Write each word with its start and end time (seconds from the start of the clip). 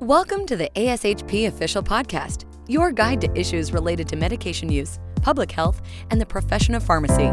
Welcome 0.00 0.46
to 0.46 0.56
the 0.56 0.70
ASHP 0.76 1.48
Official 1.48 1.82
Podcast, 1.82 2.44
your 2.68 2.92
guide 2.92 3.20
to 3.20 3.36
issues 3.36 3.72
related 3.72 4.06
to 4.10 4.16
medication 4.16 4.70
use, 4.70 5.00
public 5.22 5.50
health, 5.50 5.82
and 6.12 6.20
the 6.20 6.24
profession 6.24 6.76
of 6.76 6.84
pharmacy. 6.84 7.24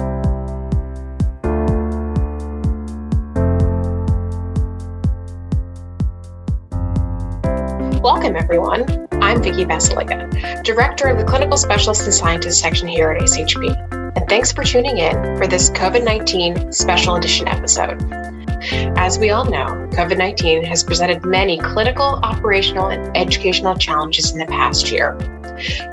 Welcome, 8.01 8.35
everyone. 8.35 9.07
I'm 9.11 9.43
Vicki 9.43 9.63
Basalyga, 9.63 10.63
Director 10.63 11.07
of 11.07 11.19
the 11.19 11.23
Clinical 11.23 11.57
Specialists 11.57 12.05
and 12.05 12.13
Scientists 12.15 12.59
section 12.59 12.87
here 12.87 13.11
at 13.11 13.21
ASHP. 13.21 14.15
And 14.17 14.27
thanks 14.27 14.51
for 14.51 14.63
tuning 14.63 14.97
in 14.97 15.37
for 15.37 15.45
this 15.45 15.69
COVID 15.69 16.03
19 16.03 16.73
special 16.73 17.15
edition 17.15 17.47
episode. 17.47 18.24
As 18.71 19.19
we 19.19 19.29
all 19.29 19.45
know, 19.45 19.65
COVID 19.91 20.17
19 20.17 20.63
has 20.63 20.83
presented 20.83 21.23
many 21.23 21.59
clinical, 21.59 22.19
operational, 22.23 22.87
and 22.87 23.15
educational 23.15 23.75
challenges 23.75 24.31
in 24.31 24.39
the 24.39 24.45
past 24.47 24.91
year. 24.91 25.15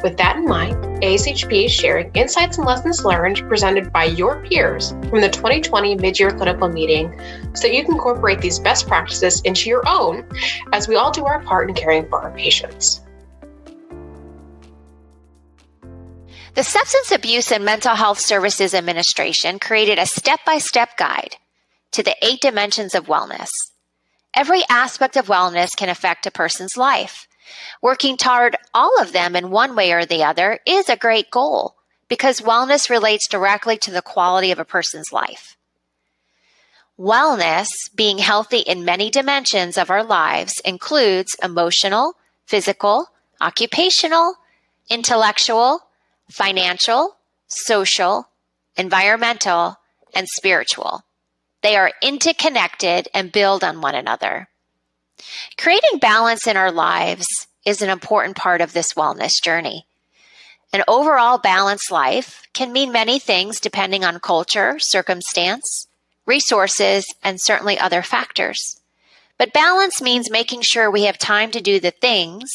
With 0.03 0.17
that 0.17 0.37
in 0.37 0.47
mind, 0.47 0.75
ASHP 1.03 1.67
is 1.67 1.73
sharing 1.73 2.11
insights 2.15 2.57
and 2.57 2.67
lessons 2.67 3.05
learned 3.05 3.47
presented 3.47 3.93
by 3.93 4.05
your 4.05 4.43
peers 4.45 4.91
from 5.11 5.21
the 5.21 5.29
2020 5.29 5.97
mid-year 5.97 6.31
clinical 6.31 6.69
meeting 6.69 7.13
so 7.55 7.69
that 7.69 7.75
you 7.75 7.85
can 7.85 7.93
incorporate 7.93 8.41
these 8.41 8.59
best 8.59 8.89
practices 8.89 9.43
into 9.43 9.69
your 9.69 9.87
own 9.87 10.27
as 10.73 10.89
we 10.89 10.97
all 10.97 11.11
do 11.11 11.25
our 11.25 11.43
part 11.43 11.69
in 11.69 11.75
caring 11.75 12.09
for 12.09 12.21
our 12.21 12.31
patients. 12.33 13.03
The 16.55 16.65
Substance 16.65 17.13
Abuse 17.13 17.53
and 17.53 17.65
Mental 17.65 17.95
Health 17.95 18.19
Services 18.19 18.75
Administration 18.75 19.59
created 19.59 19.99
a 19.99 20.07
step 20.07 20.41
by 20.45 20.59
step 20.59 20.97
guide 20.97 21.37
to 21.93 22.03
the 22.03 22.17
eight 22.23 22.41
dimensions 22.41 22.95
of 22.95 23.07
wellness. 23.07 23.51
Every 24.35 24.63
aspect 24.69 25.17
of 25.17 25.27
wellness 25.27 25.77
can 25.77 25.89
affect 25.89 26.27
a 26.27 26.31
person's 26.31 26.77
life. 26.77 27.29
Working 27.83 28.17
toward 28.17 28.57
all 28.73 29.01
of 29.01 29.13
them 29.13 29.37
in 29.37 29.51
one 29.51 29.77
way 29.77 29.93
or 29.93 30.05
the 30.05 30.25
other 30.25 30.61
is 30.67 30.89
a 30.89 30.97
great 30.97 31.31
goal 31.31 31.77
because 32.09 32.41
wellness 32.41 32.91
relates 32.91 33.29
directly 33.29 33.77
to 33.79 33.91
the 33.91 34.03
quality 34.03 34.51
of 34.51 34.59
a 34.59 34.65
person's 34.65 35.13
life. 35.13 35.57
Wellness, 36.99 37.69
being 37.95 38.19
healthy 38.19 38.59
in 38.59 38.85
many 38.85 39.11
dimensions 39.11 39.77
of 39.77 39.91
our 39.91 40.05
lives, 40.05 40.61
includes 40.65 41.37
emotional, 41.43 42.15
physical, 42.47 43.09
occupational, 43.41 44.37
intellectual, 44.89 45.81
financial, 46.31 47.17
social, 47.49 48.29
environmental, 48.77 49.79
and 50.15 50.29
spiritual. 50.29 51.03
They 51.63 51.77
are 51.77 51.93
interconnected 52.03 53.09
and 53.15 53.33
build 53.33 53.65
on 53.65 53.81
one 53.81 53.95
another. 53.95 54.49
Creating 55.57 55.99
balance 56.01 56.47
in 56.47 56.57
our 56.57 56.73
lives 56.73 57.47
is 57.65 57.83
an 57.83 57.91
important 57.91 58.37
part 58.37 58.61
of 58.61 58.73
this 58.73 58.95
wellness 58.95 59.41
journey. 59.41 59.87
An 60.73 60.83
overall 60.89 61.39
balanced 61.39 61.91
life 61.91 62.43
can 62.55 62.73
mean 62.73 62.93
many 62.93 63.19
things 63.19 63.61
depending 63.61 64.05
on 64.05 64.19
culture, 64.21 64.79
circumstance, 64.79 65.87
resources, 66.27 67.05
and 67.23 67.41
certainly 67.41 67.79
other 67.79 68.03
factors. 68.03 68.81
But 69.39 69.53
balance 69.53 70.01
means 70.01 70.31
making 70.31 70.63
sure 70.63 70.91
we 70.91 71.05
have 71.05 71.19
time 71.19 71.51
to 71.53 71.61
do 71.61 71.79
the 71.79 71.91
things 71.91 72.51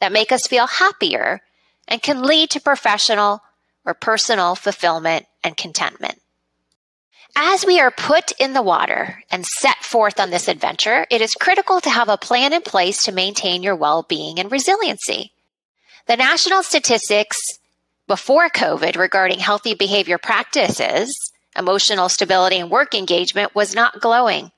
that 0.00 0.12
make 0.12 0.32
us 0.32 0.46
feel 0.46 0.66
happier 0.66 1.40
and 1.86 2.02
can 2.02 2.22
lead 2.22 2.50
to 2.50 2.60
professional 2.60 3.42
or 3.84 3.94
personal 3.94 4.54
fulfillment 4.54 5.26
and 5.44 5.56
contentment. 5.56 6.19
As 7.36 7.64
we 7.64 7.80
are 7.80 7.90
put 7.90 8.32
in 8.40 8.52
the 8.52 8.62
water 8.62 9.22
and 9.30 9.46
set 9.46 9.78
forth 9.84 10.18
on 10.18 10.30
this 10.30 10.48
adventure, 10.48 11.06
it 11.10 11.20
is 11.20 11.34
critical 11.34 11.80
to 11.80 11.90
have 11.90 12.08
a 12.08 12.16
plan 12.16 12.52
in 12.52 12.62
place 12.62 13.04
to 13.04 13.12
maintain 13.12 13.62
your 13.62 13.76
well 13.76 14.02
being 14.02 14.38
and 14.38 14.50
resiliency. 14.50 15.32
The 16.06 16.16
national 16.16 16.62
statistics 16.62 17.38
before 18.08 18.48
COVID 18.48 18.96
regarding 18.96 19.38
healthy 19.38 19.74
behavior 19.74 20.18
practices, 20.18 21.14
emotional 21.56 22.08
stability, 22.08 22.58
and 22.58 22.70
work 22.70 22.94
engagement 22.94 23.54
was 23.54 23.74
not 23.74 24.00
glowing. 24.00 24.50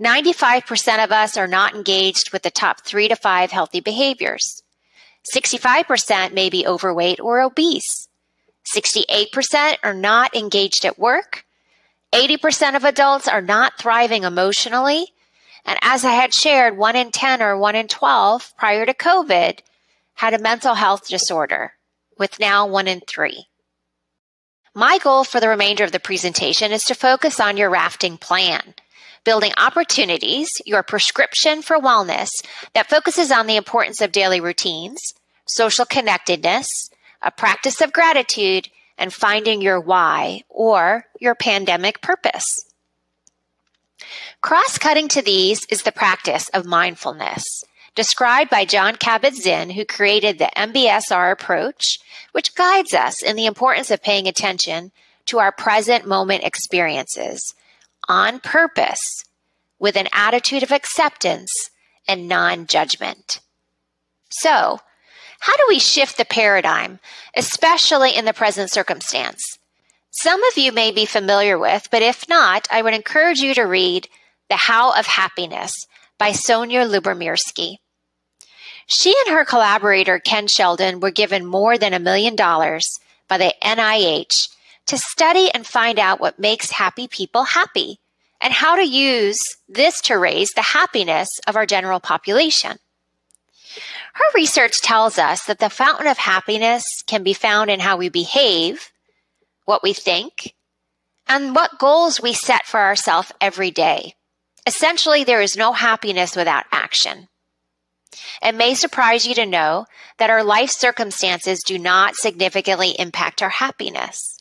95% 0.00 1.04
of 1.04 1.12
us 1.12 1.36
are 1.36 1.46
not 1.46 1.74
engaged 1.74 2.32
with 2.32 2.42
the 2.42 2.50
top 2.50 2.84
three 2.84 3.08
to 3.08 3.16
five 3.16 3.52
healthy 3.52 3.80
behaviors. 3.80 4.62
65% 5.34 6.32
may 6.34 6.50
be 6.50 6.66
overweight 6.66 7.20
or 7.20 7.40
obese. 7.40 8.08
68% 8.74 9.76
are 9.82 9.94
not 9.94 10.34
engaged 10.34 10.84
at 10.84 10.98
work 10.98 11.44
80% 12.14 12.76
of 12.76 12.84
adults 12.84 13.26
are 13.26 13.42
not 13.42 13.76
thriving 13.76 14.22
emotionally. 14.22 15.08
And 15.64 15.76
as 15.82 16.04
I 16.04 16.12
had 16.12 16.32
shared, 16.32 16.76
one 16.76 16.94
in 16.94 17.10
10 17.10 17.42
or 17.42 17.58
one 17.58 17.74
in 17.74 17.88
12 17.88 18.52
prior 18.56 18.86
to 18.86 18.94
COVID 18.94 19.58
had 20.14 20.32
a 20.32 20.38
mental 20.38 20.74
health 20.74 21.08
disorder, 21.08 21.72
with 22.16 22.38
now 22.38 22.68
one 22.68 22.86
in 22.86 23.00
three. 23.00 23.46
My 24.76 24.98
goal 24.98 25.24
for 25.24 25.40
the 25.40 25.48
remainder 25.48 25.82
of 25.82 25.90
the 25.90 25.98
presentation 25.98 26.70
is 26.70 26.84
to 26.84 26.94
focus 26.94 27.40
on 27.40 27.56
your 27.56 27.70
rafting 27.70 28.16
plan, 28.16 28.74
building 29.24 29.52
opportunities, 29.56 30.48
your 30.64 30.84
prescription 30.84 31.62
for 31.62 31.78
wellness 31.78 32.28
that 32.74 32.88
focuses 32.88 33.32
on 33.32 33.48
the 33.48 33.56
importance 33.56 34.00
of 34.00 34.12
daily 34.12 34.40
routines, 34.40 35.00
social 35.46 35.84
connectedness, 35.84 36.68
a 37.22 37.32
practice 37.32 37.80
of 37.80 37.92
gratitude, 37.92 38.68
and 38.98 39.12
finding 39.12 39.60
your 39.60 39.80
why 39.80 40.42
or 40.48 41.06
your 41.20 41.34
pandemic 41.34 42.00
purpose. 42.00 42.66
Cross 44.40 44.78
cutting 44.78 45.08
to 45.08 45.22
these 45.22 45.64
is 45.70 45.82
the 45.82 45.92
practice 45.92 46.48
of 46.50 46.66
mindfulness, 46.66 47.64
described 47.94 48.50
by 48.50 48.64
Jon 48.64 48.96
Kabat 48.96 49.34
Zinn, 49.34 49.70
who 49.70 49.84
created 49.84 50.38
the 50.38 50.50
MBSR 50.56 51.32
approach, 51.32 51.98
which 52.32 52.54
guides 52.54 52.92
us 52.92 53.22
in 53.22 53.36
the 53.36 53.46
importance 53.46 53.90
of 53.90 54.02
paying 54.02 54.28
attention 54.28 54.92
to 55.26 55.38
our 55.38 55.52
present 55.52 56.06
moment 56.06 56.44
experiences 56.44 57.54
on 58.08 58.38
purpose 58.40 59.24
with 59.78 59.96
an 59.96 60.08
attitude 60.12 60.62
of 60.62 60.72
acceptance 60.72 61.70
and 62.06 62.28
non 62.28 62.66
judgment. 62.66 63.40
So, 64.30 64.80
how 65.44 65.54
do 65.58 65.64
we 65.68 65.78
shift 65.78 66.16
the 66.16 66.24
paradigm, 66.24 66.98
especially 67.36 68.16
in 68.16 68.24
the 68.24 68.32
present 68.32 68.70
circumstance? 68.70 69.58
Some 70.10 70.42
of 70.42 70.56
you 70.56 70.72
may 70.72 70.90
be 70.90 71.04
familiar 71.04 71.58
with, 71.58 71.88
but 71.90 72.00
if 72.00 72.26
not, 72.30 72.66
I 72.70 72.80
would 72.80 72.94
encourage 72.94 73.40
you 73.40 73.52
to 73.52 73.64
read 73.64 74.08
The 74.48 74.56
How 74.56 74.98
of 74.98 75.04
Happiness 75.04 75.74
by 76.16 76.32
Sonia 76.32 76.86
Lyubomirsky. 76.86 77.76
She 78.86 79.14
and 79.26 79.36
her 79.36 79.44
collaborator, 79.44 80.18
Ken 80.18 80.46
Sheldon, 80.46 81.00
were 81.00 81.10
given 81.10 81.44
more 81.44 81.76
than 81.76 81.92
a 81.92 81.98
million 81.98 82.36
dollars 82.36 82.98
by 83.28 83.36
the 83.36 83.54
NIH 83.62 84.48
to 84.86 84.96
study 84.96 85.50
and 85.52 85.66
find 85.66 85.98
out 85.98 86.20
what 86.20 86.38
makes 86.38 86.70
happy 86.70 87.06
people 87.06 87.44
happy 87.44 87.98
and 88.40 88.54
how 88.54 88.76
to 88.76 88.82
use 88.82 89.42
this 89.68 90.00
to 90.00 90.16
raise 90.16 90.52
the 90.52 90.62
happiness 90.62 91.28
of 91.46 91.54
our 91.54 91.66
general 91.66 92.00
population. 92.00 92.78
Her 94.14 94.24
research 94.34 94.80
tells 94.80 95.18
us 95.18 95.44
that 95.46 95.58
the 95.58 95.68
fountain 95.68 96.06
of 96.06 96.18
happiness 96.18 96.84
can 97.06 97.24
be 97.24 97.32
found 97.32 97.70
in 97.70 97.80
how 97.80 97.96
we 97.96 98.08
behave, 98.08 98.92
what 99.64 99.82
we 99.82 99.92
think, 99.92 100.54
and 101.26 101.54
what 101.54 101.78
goals 101.78 102.20
we 102.20 102.32
set 102.32 102.64
for 102.64 102.78
ourselves 102.78 103.32
every 103.40 103.72
day. 103.72 104.14
Essentially, 104.66 105.24
there 105.24 105.42
is 105.42 105.56
no 105.56 105.72
happiness 105.72 106.36
without 106.36 106.64
action. 106.70 107.28
It 108.40 108.54
may 108.54 108.74
surprise 108.74 109.26
you 109.26 109.34
to 109.34 109.46
know 109.46 109.86
that 110.18 110.30
our 110.30 110.44
life 110.44 110.70
circumstances 110.70 111.64
do 111.64 111.78
not 111.78 112.14
significantly 112.14 112.90
impact 112.98 113.42
our 113.42 113.48
happiness. 113.48 114.38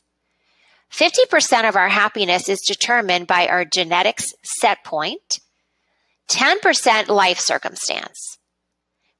50% 0.91 1.67
of 1.67 1.75
our 1.75 1.89
happiness 1.89 2.47
is 2.47 2.61
determined 2.61 3.25
by 3.25 3.47
our 3.47 3.65
genetics 3.65 4.33
set 4.43 4.83
point, 4.83 5.39
10% 6.29 7.07
life 7.07 7.39
circumstance. 7.39 8.37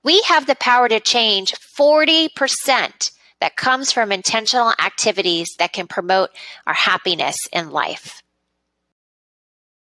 We 0.04 0.22
have 0.24 0.46
the 0.46 0.56
power 0.56 0.90
to 0.90 1.00
change 1.00 1.54
40% 1.54 3.12
that 3.40 3.56
comes 3.56 3.92
from 3.92 4.12
intentional 4.12 4.74
activities 4.80 5.56
that 5.60 5.74
can 5.74 5.88
promote 5.88 6.30
our 6.68 6.74
happiness 6.74 7.48
in 7.52 7.72
life. 7.72 8.22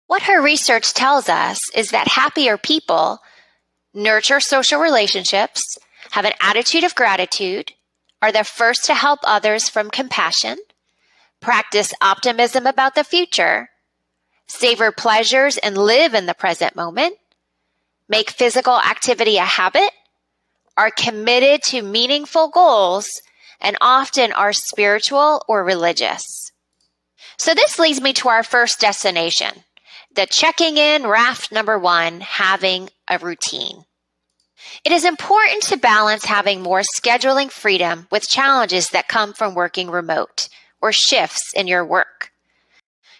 What 0.06 0.22
her 0.22 0.42
research 0.42 0.94
tells 0.94 1.28
us 1.28 1.60
is 1.74 1.90
that 1.90 2.08
happier 2.08 2.56
people 2.56 3.20
nurture 3.92 4.40
social 4.40 4.80
relationships, 4.80 5.78
have 6.10 6.24
an 6.24 6.32
attitude 6.40 6.84
of 6.84 6.94
gratitude, 6.94 7.72
are 8.22 8.32
the 8.32 8.44
first 8.44 8.84
to 8.86 8.94
help 8.94 9.20
others 9.24 9.68
from 9.68 9.90
compassion, 9.90 10.56
practice 11.40 11.92
optimism 12.00 12.66
about 12.66 12.94
the 12.94 13.04
future, 13.04 13.68
savor 14.46 14.90
pleasures 14.90 15.58
and 15.58 15.76
live 15.76 16.14
in 16.14 16.26
the 16.26 16.34
present 16.34 16.74
moment, 16.74 17.16
make 18.08 18.30
physical 18.30 18.78
activity 18.78 19.36
a 19.36 19.44
habit, 19.44 19.90
are 20.76 20.90
committed 20.90 21.62
to 21.64 21.82
meaningful 21.82 22.48
goals, 22.48 23.08
and 23.60 23.76
often 23.80 24.32
are 24.32 24.52
spiritual 24.52 25.42
or 25.48 25.64
religious. 25.64 26.52
So 27.36 27.54
this 27.54 27.78
leads 27.78 28.00
me 28.00 28.12
to 28.14 28.28
our 28.28 28.42
first 28.42 28.80
destination, 28.80 29.64
the 30.14 30.26
checking 30.26 30.76
in 30.76 31.06
raft 31.06 31.52
number 31.52 31.78
one, 31.78 32.20
having 32.20 32.90
a 33.08 33.18
routine. 33.18 33.84
It 34.84 34.92
is 34.92 35.04
important 35.04 35.62
to 35.64 35.76
balance 35.76 36.24
having 36.24 36.62
more 36.62 36.82
scheduling 36.82 37.50
freedom 37.50 38.06
with 38.10 38.28
challenges 38.28 38.90
that 38.90 39.08
come 39.08 39.32
from 39.32 39.54
working 39.54 39.90
remote 39.90 40.48
or 40.80 40.92
shifts 40.92 41.52
in 41.54 41.66
your 41.66 41.84
work. 41.84 42.32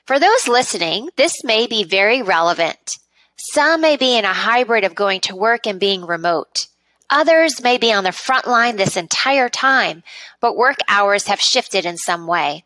For 0.05 0.19
those 0.19 0.49
listening, 0.49 1.11
this 1.17 1.45
may 1.45 1.67
be 1.67 1.85
very 1.85 2.23
relevant. 2.23 2.99
Some 3.41 3.81
may 3.81 3.97
be 3.97 4.17
in 4.17 4.25
a 4.25 4.33
hybrid 4.33 4.83
of 4.83 4.97
going 4.97 5.21
to 5.23 5.37
work 5.37 5.67
and 5.67 5.79
being 5.79 6.05
remote. 6.05 6.67
Others 7.09 7.63
may 7.63 7.79
be 7.79 7.93
on 7.93 8.05
the 8.05 8.13
front 8.13 8.49
line 8.49 8.77
this 8.77 8.97
entire 8.97 9.49
time, 9.49 10.03
but 10.41 10.57
work 10.57 10.79
hours 10.89 11.29
have 11.29 11.41
shifted 11.41 11.87
in 11.87 11.97
some 11.97 12.27
way. 12.27 12.65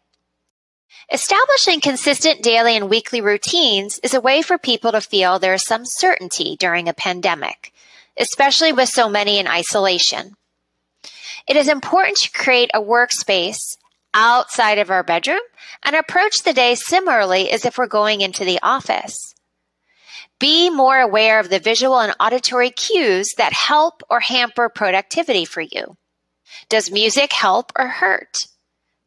Establishing 1.12 1.80
consistent 1.82 2.42
daily 2.42 2.74
and 2.74 2.88
weekly 2.88 3.20
routines 3.20 4.00
is 4.02 4.14
a 4.14 4.20
way 4.20 4.40
for 4.40 4.56
people 4.56 4.92
to 4.92 5.00
feel 5.02 5.38
there 5.38 5.52
is 5.52 5.64
some 5.64 5.84
certainty 5.84 6.56
during 6.58 6.88
a 6.88 6.94
pandemic, 6.94 7.72
especially 8.16 8.72
with 8.72 8.88
so 8.88 9.10
many 9.10 9.38
in 9.38 9.46
isolation. 9.46 10.36
It 11.46 11.56
is 11.56 11.68
important 11.68 12.16
to 12.18 12.32
create 12.32 12.70
a 12.72 12.80
workspace 12.80 13.76
outside 14.14 14.78
of 14.78 14.90
our 14.90 15.02
bedroom 15.02 15.40
and 15.84 15.94
approach 15.94 16.42
the 16.42 16.54
day 16.54 16.74
similarly 16.74 17.50
as 17.50 17.66
if 17.66 17.76
we're 17.76 17.86
going 17.86 18.22
into 18.22 18.44
the 18.44 18.60
office. 18.62 19.31
Be 20.42 20.70
more 20.70 20.98
aware 20.98 21.38
of 21.38 21.50
the 21.50 21.60
visual 21.60 22.00
and 22.00 22.16
auditory 22.18 22.70
cues 22.70 23.32
that 23.38 23.52
help 23.52 24.02
or 24.10 24.18
hamper 24.18 24.68
productivity 24.68 25.44
for 25.44 25.60
you. 25.60 25.96
Does 26.68 26.90
music 26.90 27.32
help 27.32 27.70
or 27.78 27.86
hurt? 27.86 28.48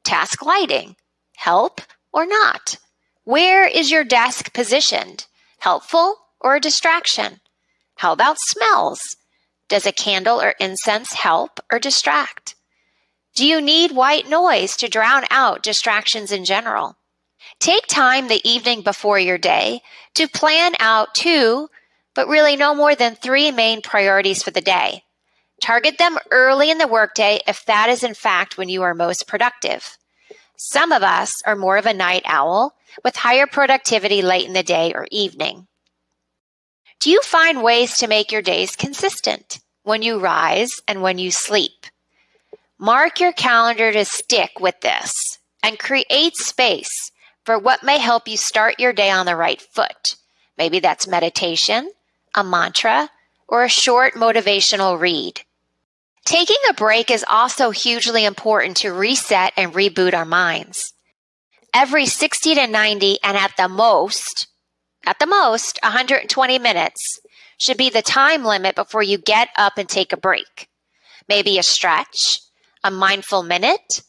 Task 0.06 0.46
lighting, 0.46 0.96
help 1.36 1.82
or 2.14 2.26
not? 2.26 2.78
Where 3.26 3.68
is 3.68 3.92
your 3.92 4.06
desk 4.06 4.54
positioned? 4.54 5.26
Helpful 5.60 6.16
or 6.40 6.56
a 6.56 6.62
distraction? 6.62 7.42
How 7.98 8.14
about 8.14 8.40
smells? 8.40 9.02
Does 9.68 9.86
a 9.86 9.92
candle 9.92 10.42
or 10.42 10.54
incense 10.58 11.12
help 11.12 11.60
or 11.70 11.80
distract? 11.80 12.56
Do 13.36 13.46
you 13.46 13.60
need 13.60 13.92
white 13.92 14.30
noise 14.30 14.78
to 14.78 14.88
drown 14.88 15.26
out 15.30 15.64
distractions 15.64 16.32
in 16.32 16.46
general? 16.46 16.96
Take 17.60 17.88
time 17.88 18.28
the 18.28 18.42
evening 18.48 18.82
before 18.82 19.20
your 19.20 19.38
day 19.38 19.82
to 20.16 20.28
plan 20.28 20.74
out 20.80 21.16
two, 21.16 21.70
but 22.14 22.28
really 22.28 22.56
no 22.56 22.76
more 22.76 22.96
than 22.96 23.16
three 23.16 23.52
main 23.52 23.82
priorities 23.82 24.44
for 24.44 24.52
the 24.52 24.62
day. 24.62 25.04
Target 25.62 25.98
them 25.98 26.18
early 26.32 26.70
in 26.70 26.78
the 26.78 26.88
workday 26.88 27.40
if 27.48 27.66
that 27.66 27.90
is 27.90 28.04
in 28.04 28.14
fact 28.14 28.58
when 28.58 28.70
you 28.70 28.84
are 28.84 28.94
most 28.94 29.28
productive. 29.28 29.98
Some 30.58 30.92
of 30.92 31.04
us 31.04 31.42
are 31.46 31.56
more 31.56 31.78
of 31.78 31.86
a 31.86 31.94
night 31.94 32.24
owl 32.26 32.76
with 33.04 33.16
higher 33.16 33.48
productivity 33.48 34.22
late 34.22 34.48
in 34.48 34.54
the 34.54 34.64
day 34.64 34.94
or 34.94 35.08
evening. 35.12 35.68
Do 37.00 37.10
you 37.10 37.22
find 37.22 37.62
ways 37.62 37.98
to 37.98 38.08
make 38.08 38.32
your 38.32 38.42
days 38.42 38.76
consistent 38.76 39.60
when 39.84 40.02
you 40.02 40.20
rise 40.20 40.72
and 40.88 41.02
when 41.02 41.18
you 41.18 41.32
sleep? 41.32 41.86
Mark 42.80 43.20
your 43.20 43.34
calendar 43.34 43.92
to 43.92 44.06
stick 44.06 44.60
with 44.60 44.80
this 44.82 45.12
and 45.62 45.80
create 45.80 46.36
space 46.36 47.12
for 47.46 47.60
what 47.60 47.84
may 47.84 48.00
help 48.00 48.28
you 48.28 48.36
start 48.36 48.80
your 48.80 48.92
day 48.92 49.10
on 49.10 49.26
the 49.26 49.36
right 49.36 49.62
foot. 49.62 50.16
Maybe 50.58 50.80
that's 50.80 51.08
meditation, 51.08 51.92
a 52.36 52.44
mantra, 52.44 53.10
or 53.48 53.64
a 53.64 53.70
short 53.70 54.16
motivational 54.16 55.00
read. 55.00 55.42
Taking 56.26 56.58
a 56.68 56.74
break 56.74 57.12
is 57.12 57.24
also 57.30 57.70
hugely 57.70 58.26
important 58.26 58.78
to 58.78 58.92
reset 58.92 59.54
and 59.56 59.74
reboot 59.74 60.16
our 60.16 60.26
minds. 60.26 60.94
Every 61.72 62.08
60 62.08 62.56
to 62.56 62.68
90 62.68 63.20
and 63.24 63.38
at 63.38 63.52
the 63.58 63.68
most, 63.68 64.48
at 65.06 65.20
the 65.20 65.28
most, 65.28 65.78
120 65.84 66.58
minutes 66.58 67.20
should 67.60 67.78
be 67.78 67.92
the 67.92 68.02
time 68.02 68.44
limit 68.44 68.76
before 68.76 69.04
you 69.04 69.20
get 69.20 69.50
up 69.56 69.78
and 69.78 69.88
take 69.88 70.12
a 70.12 70.18
break. 70.18 70.68
Maybe 71.30 71.60
a 71.60 71.64
stretch, 71.64 72.40
a 72.84 72.90
mindful 72.90 73.44
minute, 73.44 74.02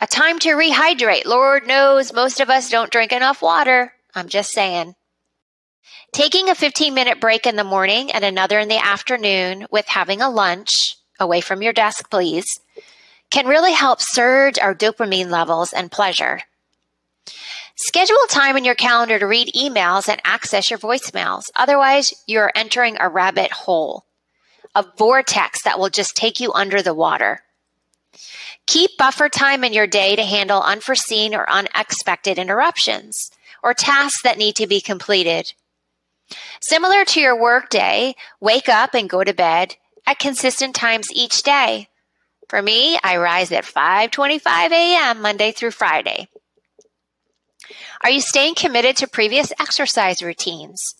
a 0.00 0.06
time 0.06 0.38
to 0.40 0.50
rehydrate. 0.50 1.26
Lord 1.26 1.66
knows 1.66 2.12
most 2.12 2.40
of 2.40 2.48
us 2.48 2.70
don't 2.70 2.90
drink 2.90 3.12
enough 3.12 3.42
water. 3.42 3.92
I'm 4.14 4.28
just 4.28 4.50
saying. 4.50 4.94
Taking 6.12 6.48
a 6.48 6.54
15 6.54 6.94
minute 6.94 7.20
break 7.20 7.46
in 7.46 7.56
the 7.56 7.64
morning 7.64 8.10
and 8.10 8.24
another 8.24 8.58
in 8.58 8.68
the 8.68 8.84
afternoon 8.84 9.66
with 9.70 9.86
having 9.86 10.22
a 10.22 10.30
lunch 10.30 10.96
away 11.20 11.40
from 11.40 11.62
your 11.62 11.72
desk, 11.72 12.10
please, 12.10 12.60
can 13.30 13.46
really 13.46 13.74
help 13.74 14.00
surge 14.00 14.58
our 14.58 14.74
dopamine 14.74 15.30
levels 15.30 15.72
and 15.72 15.92
pleasure. 15.92 16.40
Schedule 17.76 18.16
time 18.28 18.56
in 18.56 18.64
your 18.64 18.74
calendar 18.74 19.18
to 19.18 19.26
read 19.26 19.54
emails 19.54 20.08
and 20.08 20.20
access 20.24 20.70
your 20.70 20.78
voicemails. 20.78 21.44
Otherwise, 21.54 22.12
you're 22.26 22.52
entering 22.54 22.96
a 22.98 23.08
rabbit 23.08 23.52
hole, 23.52 24.04
a 24.74 24.84
vortex 24.98 25.62
that 25.62 25.78
will 25.78 25.88
just 25.88 26.16
take 26.16 26.40
you 26.40 26.52
under 26.52 26.82
the 26.82 26.94
water. 26.94 27.42
Keep 28.66 28.96
buffer 28.98 29.28
time 29.28 29.64
in 29.64 29.72
your 29.72 29.86
day 29.86 30.16
to 30.16 30.24
handle 30.24 30.62
unforeseen 30.62 31.34
or 31.34 31.48
unexpected 31.50 32.38
interruptions 32.38 33.30
or 33.62 33.74
tasks 33.74 34.22
that 34.22 34.38
need 34.38 34.56
to 34.56 34.66
be 34.66 34.80
completed. 34.80 35.52
Similar 36.60 37.04
to 37.06 37.20
your 37.20 37.40
workday, 37.40 38.14
wake 38.40 38.68
up 38.68 38.94
and 38.94 39.10
go 39.10 39.24
to 39.24 39.34
bed 39.34 39.76
at 40.06 40.18
consistent 40.18 40.74
times 40.74 41.08
each 41.12 41.42
day. 41.42 41.88
For 42.48 42.62
me, 42.62 42.98
I 43.02 43.16
rise 43.16 43.52
at 43.52 43.64
5:25 43.64 44.72
a.m. 44.72 45.20
Monday 45.20 45.52
through 45.52 45.72
Friday. 45.72 46.28
Are 48.02 48.10
you 48.10 48.20
staying 48.20 48.54
committed 48.54 48.96
to 48.98 49.06
previous 49.06 49.52
exercise 49.60 50.22
routines? 50.22 50.94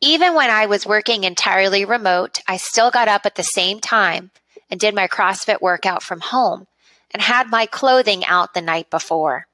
Even 0.00 0.34
when 0.34 0.50
I 0.50 0.66
was 0.66 0.86
working 0.86 1.24
entirely 1.24 1.84
remote, 1.84 2.40
I 2.46 2.56
still 2.56 2.90
got 2.90 3.08
up 3.08 3.26
at 3.26 3.34
the 3.34 3.42
same 3.42 3.80
time 3.80 4.30
and 4.70 4.78
did 4.78 4.94
my 4.94 5.08
CrossFit 5.08 5.60
workout 5.60 6.02
from 6.02 6.20
home 6.20 6.66
and 7.10 7.22
had 7.22 7.48
my 7.48 7.66
clothing 7.66 8.24
out 8.24 8.54
the 8.54 8.60
night 8.60 8.90
before. 8.90 9.46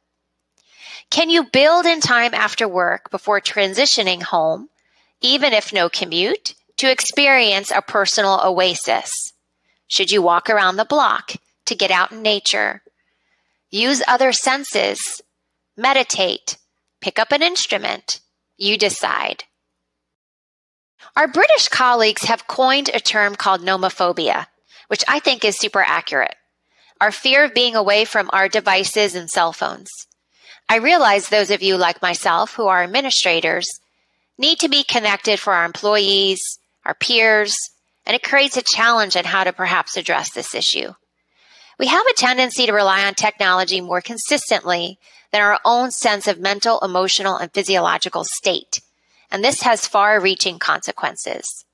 Can 1.10 1.30
you 1.30 1.44
build 1.44 1.86
in 1.86 2.00
time 2.00 2.34
after 2.34 2.66
work 2.66 3.10
before 3.10 3.40
transitioning 3.40 4.22
home, 4.22 4.68
even 5.20 5.52
if 5.52 5.72
no 5.72 5.88
commute, 5.88 6.54
to 6.78 6.90
experience 6.90 7.70
a 7.70 7.82
personal 7.82 8.40
oasis? 8.44 9.32
Should 9.86 10.10
you 10.10 10.22
walk 10.22 10.50
around 10.50 10.76
the 10.76 10.84
block 10.84 11.32
to 11.66 11.76
get 11.76 11.90
out 11.90 12.10
in 12.10 12.22
nature? 12.22 12.82
Use 13.70 14.02
other 14.08 14.32
senses, 14.32 15.22
meditate, 15.76 16.56
pick 17.00 17.18
up 17.18 17.32
an 17.32 17.42
instrument. 17.42 18.20
You 18.56 18.78
decide. 18.78 19.44
Our 21.16 21.28
British 21.28 21.68
colleagues 21.68 22.22
have 22.24 22.46
coined 22.48 22.90
a 22.92 23.00
term 23.00 23.36
called 23.36 23.60
nomophobia, 23.60 24.46
which 24.88 25.04
I 25.08 25.18
think 25.18 25.44
is 25.44 25.58
super 25.58 25.80
accurate. 25.80 26.34
Our 27.00 27.12
fear 27.12 27.44
of 27.44 27.54
being 27.54 27.76
away 27.76 28.04
from 28.04 28.30
our 28.32 28.48
devices 28.48 29.14
and 29.14 29.30
cell 29.30 29.52
phones. 29.52 29.90
I 30.68 30.76
realize 30.76 31.28
those 31.28 31.50
of 31.50 31.62
you 31.62 31.76
like 31.76 32.00
myself 32.00 32.54
who 32.54 32.66
are 32.66 32.82
administrators 32.82 33.66
need 34.38 34.58
to 34.60 34.68
be 34.68 34.84
connected 34.84 35.38
for 35.38 35.52
our 35.52 35.64
employees, 35.64 36.58
our 36.84 36.94
peers, 36.94 37.56
and 38.06 38.14
it 38.14 38.22
creates 38.22 38.56
a 38.56 38.62
challenge 38.62 39.16
on 39.16 39.24
how 39.24 39.44
to 39.44 39.52
perhaps 39.52 39.96
address 39.96 40.32
this 40.32 40.54
issue. 40.54 40.92
We 41.78 41.86
have 41.88 42.06
a 42.06 42.14
tendency 42.14 42.66
to 42.66 42.72
rely 42.72 43.04
on 43.04 43.14
technology 43.14 43.80
more 43.80 44.00
consistently 44.00 44.98
than 45.32 45.40
our 45.40 45.58
own 45.64 45.90
sense 45.90 46.28
of 46.28 46.38
mental, 46.38 46.78
emotional, 46.80 47.36
and 47.36 47.52
physiological 47.52 48.24
state. 48.24 48.80
And 49.30 49.42
this 49.42 49.62
has 49.62 49.86
far 49.86 50.20
reaching 50.20 50.58
consequences. 50.58 51.64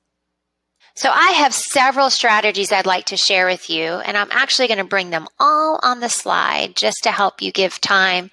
So 1.01 1.09
I 1.09 1.31
have 1.31 1.51
several 1.51 2.11
strategies 2.11 2.71
I'd 2.71 2.85
like 2.85 3.05
to 3.05 3.17
share 3.17 3.47
with 3.47 3.71
you, 3.71 3.85
and 3.85 4.15
I'm 4.15 4.27
actually 4.29 4.67
going 4.67 4.77
to 4.77 4.83
bring 4.83 5.09
them 5.09 5.27
all 5.39 5.79
on 5.81 5.99
the 5.99 6.09
slide 6.09 6.75
just 6.75 7.01
to 7.01 7.11
help 7.11 7.41
you 7.41 7.51
give 7.51 7.81
time 7.81 8.29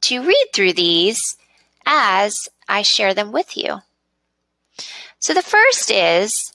to 0.00 0.26
read 0.26 0.46
through 0.52 0.72
these 0.72 1.36
as 1.86 2.48
I 2.68 2.82
share 2.82 3.14
them 3.14 3.30
with 3.30 3.56
you. 3.56 3.82
So 5.20 5.32
the 5.32 5.42
first 5.42 5.92
is 5.92 6.52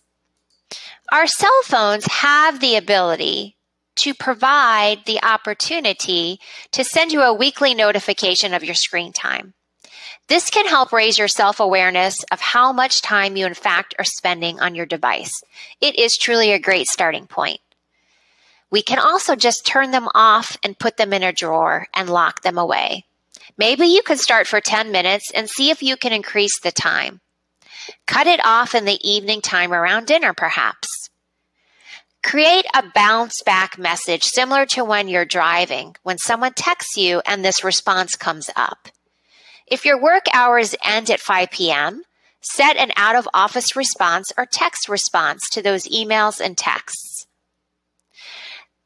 our 1.14 1.28
cell 1.28 1.62
phones 1.64 2.08
have 2.08 2.60
the 2.60 2.76
ability 2.76 3.56
to 3.96 4.14
provide 4.14 5.06
the 5.06 5.24
opportunity 5.24 6.42
to 6.74 6.84
send 6.84 7.14
you 7.14 7.22
a 7.22 7.34
weekly 7.34 7.74
notification 7.74 8.54
of 8.54 8.66
your 8.66 8.76
screen 8.76 9.14
time. 9.14 9.54
This 10.28 10.50
can 10.50 10.68
help 10.68 10.94
raise 10.94 11.18
your 11.18 11.28
self 11.28 11.60
awareness 11.60 12.24
of 12.32 12.40
how 12.40 12.72
much 12.72 13.02
time 13.02 13.36
you, 13.36 13.46
in 13.46 13.54
fact, 13.54 13.94
are 14.00 14.06
spending 14.06 14.60
on 14.60 14.76
your 14.76 14.86
device. 14.86 15.44
It 15.82 15.98
is 16.00 16.18
truly 16.18 16.52
a 16.52 16.60
great 16.60 16.88
starting 16.88 17.28
point. 17.28 17.60
We 18.72 18.82
can 18.82 19.00
also 19.00 19.36
just 19.36 19.66
turn 19.66 19.92
them 19.92 20.08
off 20.16 20.58
and 20.64 20.80
put 20.80 20.98
them 20.98 21.14
in 21.14 21.24
a 21.24 21.34
drawer 21.34 21.88
and 21.94 22.10
lock 22.10 22.42
them 22.42 22.58
away. 22.58 23.06
Maybe 23.58 23.86
you 23.86 24.02
can 24.02 24.18
start 24.18 24.48
for 24.48 24.62
10 24.62 24.92
minutes 24.92 25.30
and 25.36 25.50
see 25.50 25.70
if 25.70 25.84
you 25.84 25.96
can 25.98 26.12
increase 26.12 26.60
the 26.60 26.72
time. 26.72 27.22
Cut 28.08 28.26
it 28.26 28.44
off 28.44 28.74
in 28.74 28.86
the 28.86 29.00
evening 29.08 29.42
time 29.42 29.74
around 29.74 30.08
dinner, 30.08 30.34
perhaps. 30.34 31.10
Create 32.24 32.66
a 32.74 32.84
bounce 32.96 33.44
back 33.44 33.78
message 33.78 34.24
similar 34.24 34.66
to 34.68 34.86
when 34.86 35.10
you're 35.10 35.26
driving, 35.26 35.96
when 36.04 36.18
someone 36.18 36.54
texts 36.54 36.98
you 36.98 37.22
and 37.26 37.44
this 37.44 37.64
response 37.64 38.16
comes 38.16 38.50
up. 38.56 38.88
If 39.74 39.86
your 39.86 40.00
work 40.00 40.26
hours 40.34 40.76
end 40.84 41.10
at 41.10 41.20
5 41.20 41.52
p.m., 41.52 42.04
Set 42.44 42.76
an 42.76 42.92
out 42.98 43.16
of 43.16 43.28
office 43.34 43.74
response 43.76 44.34
or 44.38 44.46
text 44.46 44.90
response 44.90 45.50
to 45.52 45.62
those 45.62 45.88
emails 45.88 46.42
and 46.42 46.58
texts. 46.58 47.26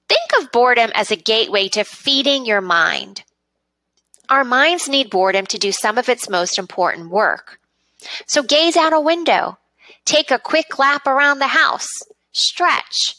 Think 0.07 0.29
of 0.39 0.51
boredom 0.51 0.91
as 0.93 1.09
a 1.09 1.15
gateway 1.15 1.67
to 1.69 1.83
feeding 1.83 2.45
your 2.45 2.61
mind. 2.61 3.23
Our 4.29 4.43
minds 4.43 4.87
need 4.87 5.09
boredom 5.09 5.47
to 5.47 5.57
do 5.57 5.71
some 5.71 5.97
of 5.97 6.07
its 6.07 6.29
most 6.29 6.59
important 6.59 7.09
work. 7.09 7.59
So 8.27 8.43
gaze 8.43 8.77
out 8.77 8.93
a 8.93 9.01
window, 9.01 9.57
take 10.05 10.29
a 10.29 10.37
quick 10.37 10.77
lap 10.77 11.07
around 11.07 11.39
the 11.39 11.47
house, 11.47 11.89
stretch, 12.31 13.15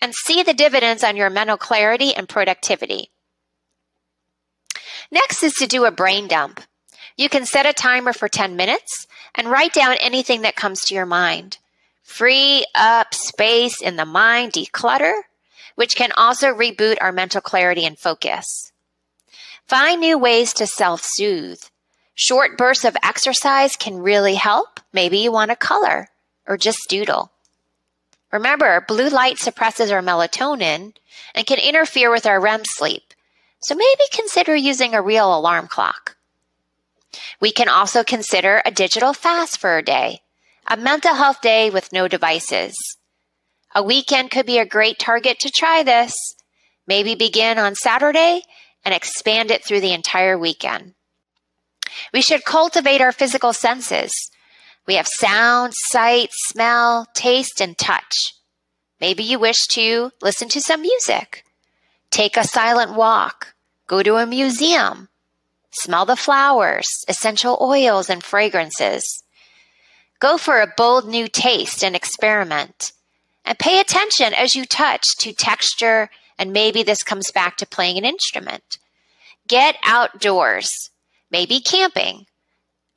and 0.00 0.14
see 0.14 0.44
the 0.44 0.54
dividends 0.54 1.02
on 1.02 1.16
your 1.16 1.30
mental 1.30 1.56
clarity 1.56 2.14
and 2.14 2.28
productivity. 2.28 3.10
Next 5.10 5.42
is 5.42 5.54
to 5.54 5.66
do 5.66 5.84
a 5.84 5.90
brain 5.90 6.28
dump. 6.28 6.60
You 7.16 7.28
can 7.28 7.44
set 7.44 7.66
a 7.66 7.72
timer 7.72 8.12
for 8.12 8.28
10 8.28 8.56
minutes 8.56 9.06
and 9.34 9.50
write 9.50 9.72
down 9.72 9.96
anything 10.00 10.42
that 10.42 10.56
comes 10.56 10.84
to 10.84 10.94
your 10.94 11.06
mind. 11.06 11.58
Free 12.02 12.64
up 12.74 13.14
space 13.14 13.80
in 13.80 13.96
the 13.96 14.04
mind, 14.04 14.52
declutter, 14.52 15.14
which 15.76 15.96
can 15.96 16.12
also 16.16 16.48
reboot 16.48 16.96
our 17.00 17.12
mental 17.12 17.40
clarity 17.40 17.84
and 17.84 17.98
focus. 17.98 18.72
Find 19.66 20.00
new 20.00 20.18
ways 20.18 20.52
to 20.54 20.66
self 20.66 21.02
soothe. 21.02 21.62
Short 22.14 22.58
bursts 22.58 22.84
of 22.84 22.96
exercise 23.02 23.76
can 23.76 24.02
really 24.02 24.34
help. 24.34 24.80
Maybe 24.92 25.18
you 25.18 25.32
want 25.32 25.50
to 25.50 25.56
color 25.56 26.08
or 26.46 26.56
just 26.56 26.88
doodle. 26.88 27.30
Remember, 28.32 28.84
blue 28.86 29.08
light 29.08 29.38
suppresses 29.38 29.90
our 29.90 30.02
melatonin 30.02 30.94
and 31.34 31.46
can 31.46 31.58
interfere 31.58 32.10
with 32.10 32.26
our 32.26 32.40
REM 32.40 32.64
sleep. 32.64 33.14
So 33.60 33.74
maybe 33.74 34.02
consider 34.12 34.54
using 34.54 34.94
a 34.94 35.02
real 35.02 35.36
alarm 35.36 35.68
clock. 35.68 36.16
We 37.40 37.52
can 37.52 37.68
also 37.68 38.04
consider 38.04 38.62
a 38.64 38.70
digital 38.70 39.12
fast 39.12 39.58
for 39.58 39.76
a 39.76 39.82
day, 39.82 40.20
a 40.66 40.76
mental 40.76 41.14
health 41.14 41.40
day 41.40 41.70
with 41.70 41.92
no 41.92 42.08
devices. 42.08 42.76
A 43.74 43.82
weekend 43.82 44.30
could 44.30 44.46
be 44.46 44.58
a 44.58 44.66
great 44.66 44.98
target 44.98 45.38
to 45.40 45.50
try 45.50 45.82
this. 45.82 46.14
Maybe 46.86 47.14
begin 47.14 47.58
on 47.58 47.74
Saturday 47.74 48.42
and 48.84 48.94
expand 48.94 49.50
it 49.50 49.64
through 49.64 49.80
the 49.80 49.92
entire 49.92 50.36
weekend. 50.36 50.94
We 52.12 52.22
should 52.22 52.44
cultivate 52.44 53.00
our 53.00 53.12
physical 53.12 53.52
senses. 53.52 54.30
We 54.86 54.94
have 54.94 55.06
sound, 55.06 55.74
sight, 55.74 56.30
smell, 56.32 57.06
taste, 57.14 57.60
and 57.60 57.76
touch. 57.76 58.34
Maybe 59.00 59.22
you 59.22 59.38
wish 59.38 59.66
to 59.68 60.10
listen 60.20 60.48
to 60.48 60.60
some 60.60 60.82
music, 60.82 61.44
take 62.10 62.36
a 62.36 62.44
silent 62.44 62.94
walk, 62.94 63.54
go 63.86 64.02
to 64.02 64.16
a 64.16 64.26
museum, 64.26 65.08
smell 65.72 66.04
the 66.04 66.16
flowers, 66.16 66.88
essential 67.08 67.58
oils, 67.60 68.10
and 68.10 68.22
fragrances. 68.22 69.22
Go 70.18 70.36
for 70.36 70.60
a 70.60 70.72
bold 70.76 71.08
new 71.08 71.28
taste 71.28 71.82
and 71.82 71.96
experiment. 71.96 72.92
And 73.44 73.58
pay 73.58 73.80
attention 73.80 74.34
as 74.34 74.54
you 74.54 74.64
touch 74.64 75.16
to 75.18 75.32
texture, 75.32 76.10
and 76.38 76.52
maybe 76.52 76.82
this 76.82 77.02
comes 77.02 77.30
back 77.30 77.56
to 77.56 77.66
playing 77.66 77.98
an 77.98 78.04
instrument. 78.04 78.78
Get 79.48 79.76
outdoors, 79.84 80.90
maybe 81.30 81.60
camping, 81.60 82.26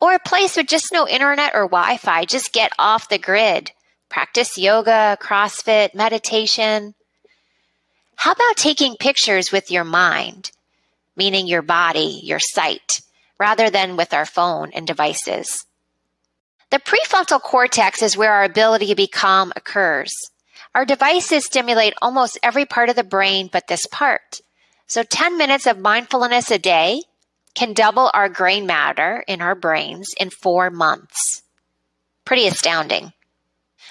or 0.02 0.16
a 0.16 0.20
place 0.20 0.58
with 0.58 0.68
just 0.68 0.92
no 0.92 1.08
internet 1.08 1.56
or 1.56 1.62
Wi 1.62 1.98
Fi. 1.98 2.26
Just 2.26 2.52
get 2.52 2.74
off 2.78 3.08
the 3.08 3.18
grid. 3.18 3.72
Practice 4.10 4.58
yoga, 4.58 5.18
CrossFit, 5.22 5.96
meditation. 5.96 6.94
How 8.18 8.34
about 8.34 8.58
taking 8.58 8.96
pictures 8.98 9.52
with 9.52 9.72
your 9.72 9.86
mind, 9.86 10.52
meaning 11.16 11.48
your 11.48 11.62
body, 11.62 12.22
your 12.24 12.40
sight, 12.40 13.02
rather 13.40 13.70
than 13.70 13.98
with 13.98 14.14
our 14.14 14.26
phone 14.26 14.72
and 14.74 14.86
devices? 14.88 15.66
The 16.72 16.80
prefrontal 16.80 17.42
cortex 17.42 18.02
is 18.02 18.18
where 18.18 18.34
our 18.34 18.44
ability 18.44 18.88
to 18.88 18.96
be 18.96 19.08
calm 19.08 19.54
occurs. 19.56 20.14
Our 20.74 20.86
devices 20.86 21.46
stimulate 21.46 21.94
almost 22.02 22.40
every 22.42 22.66
part 22.66 22.90
of 22.90 22.96
the 22.96 23.04
brain 23.04 23.50
but 23.52 23.68
this 23.68 23.86
part. 23.88 24.42
So 24.88 25.04
10 25.04 25.38
minutes 25.38 25.68
of 25.68 25.78
mindfulness 25.78 26.50
a 26.50 26.58
day 26.58 27.04
can 27.54 27.74
double 27.74 28.10
our 28.14 28.30
gray 28.30 28.60
matter 28.60 29.24
in 29.28 29.42
our 29.42 29.56
brains 29.56 30.10
in 30.20 30.30
four 30.30 30.70
months. 30.70 31.44
Pretty 32.26 32.48
astounding. 32.48 33.14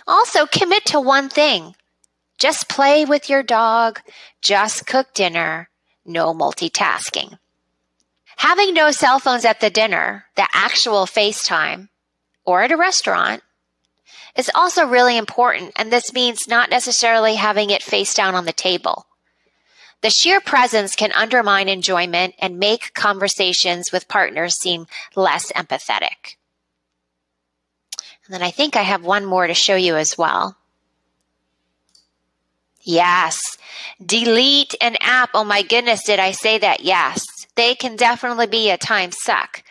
Also, 0.06 0.46
commit 0.46 0.84
to 0.86 1.00
one 1.00 1.28
thing. 1.28 1.74
Just 2.38 2.68
play 2.68 3.04
with 3.04 3.30
your 3.30 3.44
dog, 3.44 4.00
just 4.40 4.86
cook 4.86 5.14
dinner, 5.14 5.68
no 6.04 6.34
multitasking. 6.34 7.38
Having 8.36 8.74
no 8.74 8.90
cell 8.90 9.18
phones 9.18 9.44
at 9.44 9.60
the 9.60 9.70
dinner, 9.70 10.26
the 10.36 10.48
actual 10.52 11.06
FaceTime, 11.06 11.88
or 12.44 12.62
at 12.62 12.72
a 12.72 12.76
restaurant 12.76 13.42
is 14.36 14.50
also 14.54 14.86
really 14.86 15.16
important. 15.16 15.72
And 15.76 15.92
this 15.92 16.12
means 16.12 16.48
not 16.48 16.70
necessarily 16.70 17.34
having 17.36 17.70
it 17.70 17.82
face 17.82 18.14
down 18.14 18.34
on 18.34 18.44
the 18.44 18.52
table. 18.52 19.06
The 20.00 20.10
sheer 20.10 20.40
presence 20.40 20.96
can 20.96 21.12
undermine 21.12 21.68
enjoyment 21.68 22.34
and 22.38 22.58
make 22.58 22.94
conversations 22.94 23.92
with 23.92 24.08
partners 24.08 24.58
seem 24.58 24.86
less 25.14 25.52
empathetic. 25.52 26.36
And 28.26 28.34
then 28.34 28.42
I 28.42 28.50
think 28.50 28.74
I 28.74 28.82
have 28.82 29.04
one 29.04 29.24
more 29.24 29.46
to 29.46 29.54
show 29.54 29.76
you 29.76 29.96
as 29.96 30.18
well. 30.18 30.56
Yes. 32.82 33.58
Delete 34.04 34.74
an 34.80 34.96
app. 35.00 35.30
Oh 35.34 35.44
my 35.44 35.62
goodness, 35.62 36.04
did 36.04 36.18
I 36.18 36.32
say 36.32 36.58
that? 36.58 36.80
Yes. 36.80 37.24
They 37.54 37.74
can 37.74 37.96
definitely 37.96 38.46
be 38.46 38.70
a 38.70 38.76
time 38.76 39.10
suck. 39.12 39.62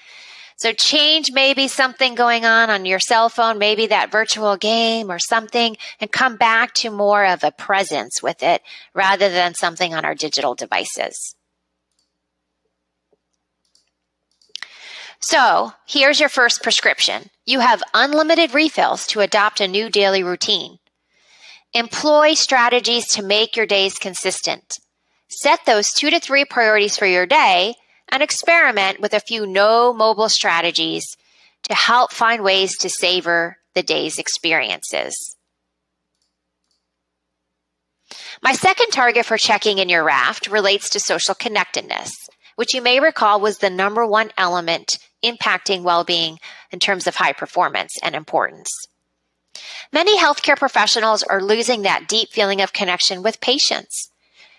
So 0.58 0.74
change 0.74 1.32
maybe 1.32 1.68
something 1.68 2.14
going 2.14 2.46
on 2.46 2.70
on 2.70 2.86
your 2.86 3.00
cell 3.00 3.30
phone, 3.30 3.58
maybe 3.58 3.88
that 3.88 4.12
virtual 4.12 4.58
game 4.58 5.12
or 5.12 5.18
something, 5.18 5.76
and 6.00 6.12
come 6.12 6.38
back 6.38 6.76
to 6.76 6.92
more 6.92 7.26
of 7.26 7.44
a 7.44 7.52
presence 7.52 8.22
with 8.22 8.44
it 8.44 8.62
rather 8.94 9.30
than 9.30 9.56
something 9.56 9.96
on 9.96 10.06
our 10.06 10.14
digital 10.14 10.54
devices. 10.54 11.36
So 15.20 15.74
here's 15.88 16.20
your 16.20 16.30
first 16.30 16.62
prescription. 16.62 17.30
You 17.46 17.60
have 17.60 17.82
unlimited 17.96 18.54
refills 18.54 19.08
to 19.08 19.22
adopt 19.22 19.62
a 19.62 19.68
new 19.68 19.90
daily 19.90 20.24
routine. 20.24 20.78
Employ 21.74 22.34
strategies 22.34 23.08
to 23.14 23.24
make 23.24 23.56
your 23.56 23.66
days 23.66 23.98
consistent. 23.98 24.78
Set 25.30 25.62
those 25.66 25.94
two 25.94 26.10
to 26.10 26.20
three 26.20 26.44
priorities 26.44 26.98
for 26.98 27.06
your 27.06 27.26
day 27.26 27.76
and 28.10 28.22
experiment 28.22 29.00
with 29.00 29.14
a 29.14 29.22
few 29.22 29.48
no 29.48 29.94
mobile 29.94 30.28
strategies 30.28 31.06
to 31.70 31.74
help 31.74 32.12
find 32.12 32.44
ways 32.44 32.78
to 32.78 32.90
savor 32.90 33.56
the 33.74 33.84
day's 33.84 34.20
experiences. 34.20 35.38
My 38.44 38.52
second 38.52 38.92
target 38.92 39.26
for 39.26 39.38
checking 39.38 39.78
in 39.78 39.88
your 39.88 40.04
raft 40.04 40.48
relates 40.48 40.90
to 40.90 41.00
social 41.00 41.36
connectedness, 41.36 42.12
which 42.58 42.74
you 42.74 42.82
may 42.82 43.00
recall 43.00 43.40
was 43.40 43.60
the 43.60 43.70
number 43.70 44.06
one 44.06 44.32
element 44.38 45.00
impacting 45.24 45.84
well 45.84 46.04
being 46.04 46.38
in 46.70 46.80
terms 46.80 47.08
of 47.08 47.16
high 47.16 47.34
performance 47.34 47.94
and 48.04 48.14
importance. 48.14 48.70
Many 49.92 50.18
healthcare 50.18 50.58
professionals 50.58 51.24
are 51.24 51.42
losing 51.42 51.82
that 51.82 52.08
deep 52.08 52.30
feeling 52.30 52.62
of 52.62 52.74
connection 52.74 53.24
with 53.24 53.42
patients, 53.42 54.10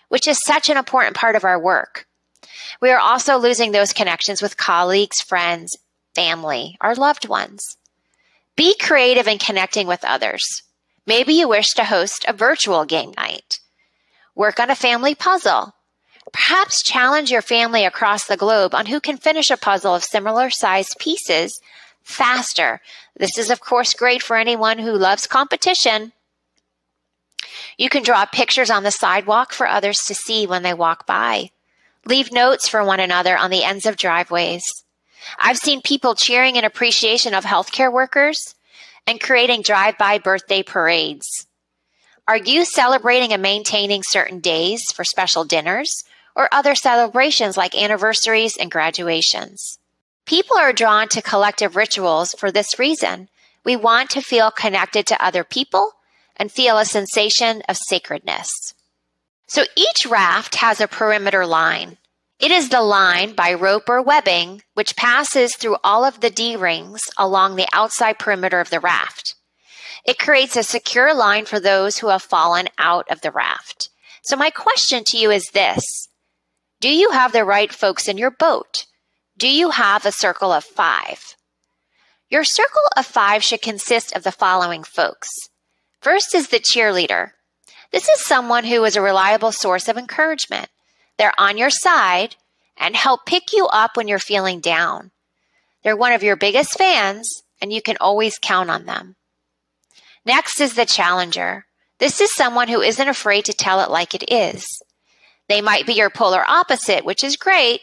which 0.08 0.28
is 0.28 0.42
such 0.42 0.68
an 0.68 0.76
important 0.76 1.16
part 1.16 1.36
of 1.36 1.44
our 1.44 1.58
work. 1.58 2.06
We 2.80 2.90
are 2.90 3.00
also 3.00 3.38
losing 3.38 3.72
those 3.72 3.92
connections 3.92 4.42
with 4.42 4.56
colleagues, 4.56 5.20
friends, 5.20 5.76
family, 6.14 6.76
our 6.80 6.94
loved 6.94 7.28
ones. 7.28 7.76
Be 8.56 8.76
creative 8.76 9.26
in 9.26 9.38
connecting 9.38 9.86
with 9.86 10.04
others. 10.04 10.62
Maybe 11.06 11.32
you 11.34 11.48
wish 11.48 11.72
to 11.74 11.84
host 11.84 12.24
a 12.28 12.32
virtual 12.32 12.84
game 12.84 13.12
night. 13.16 13.58
Work 14.34 14.60
on 14.60 14.70
a 14.70 14.74
family 14.74 15.14
puzzle. 15.14 15.74
Perhaps 16.32 16.82
challenge 16.82 17.30
your 17.30 17.42
family 17.42 17.84
across 17.84 18.24
the 18.26 18.36
globe 18.36 18.74
on 18.74 18.86
who 18.86 19.00
can 19.00 19.16
finish 19.16 19.50
a 19.50 19.56
puzzle 19.56 19.94
of 19.94 20.04
similar 20.04 20.50
sized 20.50 20.98
pieces 20.98 21.60
faster. 22.04 22.80
This 23.16 23.38
is, 23.38 23.50
of 23.50 23.60
course, 23.60 23.94
great 23.94 24.22
for 24.22 24.36
anyone 24.36 24.78
who 24.78 24.92
loves 24.92 25.26
competition. 25.26 26.12
You 27.76 27.88
can 27.88 28.02
draw 28.02 28.24
pictures 28.26 28.70
on 28.70 28.82
the 28.82 28.90
sidewalk 28.90 29.52
for 29.52 29.66
others 29.66 30.04
to 30.04 30.14
see 30.14 30.46
when 30.46 30.62
they 30.62 30.74
walk 30.74 31.06
by. 31.06 31.50
Leave 32.04 32.32
notes 32.32 32.68
for 32.68 32.84
one 32.84 33.00
another 33.00 33.36
on 33.36 33.50
the 33.50 33.64
ends 33.64 33.86
of 33.86 33.96
driveways. 33.96 34.62
I've 35.38 35.58
seen 35.58 35.82
people 35.82 36.14
cheering 36.14 36.56
in 36.56 36.64
appreciation 36.64 37.34
of 37.34 37.44
healthcare 37.44 37.92
workers 37.92 38.54
and 39.06 39.20
creating 39.20 39.62
drive-by 39.62 40.18
birthday 40.18 40.62
parades. 40.62 41.46
Are 42.26 42.36
you 42.36 42.64
celebrating 42.64 43.32
and 43.32 43.42
maintaining 43.42 44.02
certain 44.02 44.40
days 44.40 44.82
for 44.92 45.04
special 45.04 45.44
dinners 45.44 46.04
or 46.34 46.48
other 46.52 46.74
celebrations 46.74 47.56
like 47.56 47.74
anniversaries 47.74 48.56
and 48.56 48.70
graduations? 48.70 49.78
People 50.32 50.56
are 50.56 50.72
drawn 50.72 51.08
to 51.08 51.20
collective 51.20 51.76
rituals 51.76 52.34
for 52.38 52.50
this 52.50 52.78
reason. 52.78 53.28
We 53.66 53.76
want 53.76 54.08
to 54.12 54.22
feel 54.22 54.50
connected 54.50 55.06
to 55.08 55.22
other 55.22 55.44
people 55.44 55.92
and 56.38 56.50
feel 56.50 56.78
a 56.78 56.86
sensation 56.86 57.60
of 57.68 57.76
sacredness. 57.76 58.48
So 59.46 59.64
each 59.76 60.06
raft 60.06 60.54
has 60.54 60.80
a 60.80 60.88
perimeter 60.88 61.44
line. 61.44 61.98
It 62.40 62.50
is 62.50 62.70
the 62.70 62.80
line 62.80 63.34
by 63.34 63.52
rope 63.52 63.90
or 63.90 64.00
webbing 64.00 64.62
which 64.72 64.96
passes 64.96 65.54
through 65.54 65.76
all 65.84 66.02
of 66.02 66.20
the 66.20 66.30
D 66.30 66.56
rings 66.56 67.02
along 67.18 67.56
the 67.56 67.68
outside 67.74 68.18
perimeter 68.18 68.58
of 68.58 68.70
the 68.70 68.80
raft. 68.80 69.34
It 70.06 70.18
creates 70.18 70.56
a 70.56 70.62
secure 70.62 71.12
line 71.12 71.44
for 71.44 71.60
those 71.60 71.98
who 71.98 72.08
have 72.08 72.22
fallen 72.22 72.68
out 72.78 73.06
of 73.10 73.20
the 73.20 73.30
raft. 73.30 73.90
So, 74.22 74.36
my 74.36 74.48
question 74.48 75.04
to 75.08 75.18
you 75.18 75.30
is 75.30 75.50
this 75.52 76.08
Do 76.80 76.88
you 76.88 77.10
have 77.10 77.32
the 77.32 77.44
right 77.44 77.70
folks 77.70 78.08
in 78.08 78.16
your 78.16 78.30
boat? 78.30 78.86
Do 79.42 79.48
you 79.48 79.70
have 79.70 80.06
a 80.06 80.12
circle 80.12 80.52
of 80.52 80.62
five? 80.62 81.34
Your 82.30 82.44
circle 82.44 82.84
of 82.96 83.04
five 83.04 83.42
should 83.42 83.60
consist 83.60 84.14
of 84.14 84.22
the 84.22 84.30
following 84.30 84.84
folks. 84.84 85.28
First 86.00 86.32
is 86.32 86.50
the 86.50 86.60
cheerleader. 86.60 87.32
This 87.90 88.08
is 88.08 88.24
someone 88.24 88.62
who 88.62 88.84
is 88.84 88.94
a 88.94 89.02
reliable 89.02 89.50
source 89.50 89.88
of 89.88 89.98
encouragement. 89.98 90.68
They're 91.18 91.34
on 91.36 91.58
your 91.58 91.70
side 91.70 92.36
and 92.76 92.94
help 92.94 93.26
pick 93.26 93.52
you 93.52 93.66
up 93.66 93.96
when 93.96 94.06
you're 94.06 94.20
feeling 94.20 94.60
down. 94.60 95.10
They're 95.82 95.96
one 95.96 96.12
of 96.12 96.22
your 96.22 96.36
biggest 96.36 96.78
fans, 96.78 97.42
and 97.60 97.72
you 97.72 97.82
can 97.82 97.96
always 98.00 98.38
count 98.40 98.70
on 98.70 98.86
them. 98.86 99.16
Next 100.24 100.60
is 100.60 100.74
the 100.74 100.86
challenger. 100.86 101.66
This 101.98 102.20
is 102.20 102.32
someone 102.32 102.68
who 102.68 102.80
isn't 102.80 103.08
afraid 103.08 103.46
to 103.46 103.52
tell 103.52 103.80
it 103.80 103.90
like 103.90 104.14
it 104.14 104.30
is. 104.30 104.64
They 105.48 105.60
might 105.60 105.84
be 105.84 105.94
your 105.94 106.10
polar 106.10 106.44
opposite, 106.48 107.04
which 107.04 107.24
is 107.24 107.36
great 107.36 107.80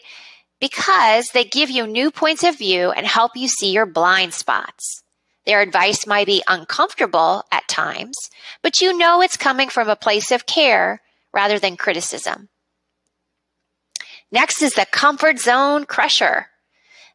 because 0.60 1.30
they 1.30 1.44
give 1.44 1.70
you 1.70 1.88
new 1.88 2.12
points 2.12 2.44
of 2.44 2.58
view 2.58 2.92
and 2.92 3.06
help 3.06 3.36
you 3.36 3.48
see 3.48 3.72
your 3.72 3.86
blind 3.86 4.34
spots. 4.34 5.04
Their 5.46 5.62
advice 5.62 6.06
might 6.06 6.28
be 6.28 6.44
uncomfortable 6.48 7.44
at 7.52 7.68
times, 7.68 8.16
but 8.62 8.82
you 8.82 8.98
know 8.98 9.22
it's 9.22 9.38
coming 9.38 9.70
from 9.70 9.90
a 9.90 9.96
place 9.96 10.32
of 10.32 10.46
care 10.46 11.02
rather 11.34 11.60
than 11.60 11.78
criticism. 11.78 12.50
Next 14.32 14.62
is 14.62 14.74
the 14.74 14.86
comfort 14.86 15.40
zone 15.40 15.86
crusher. 15.86 16.48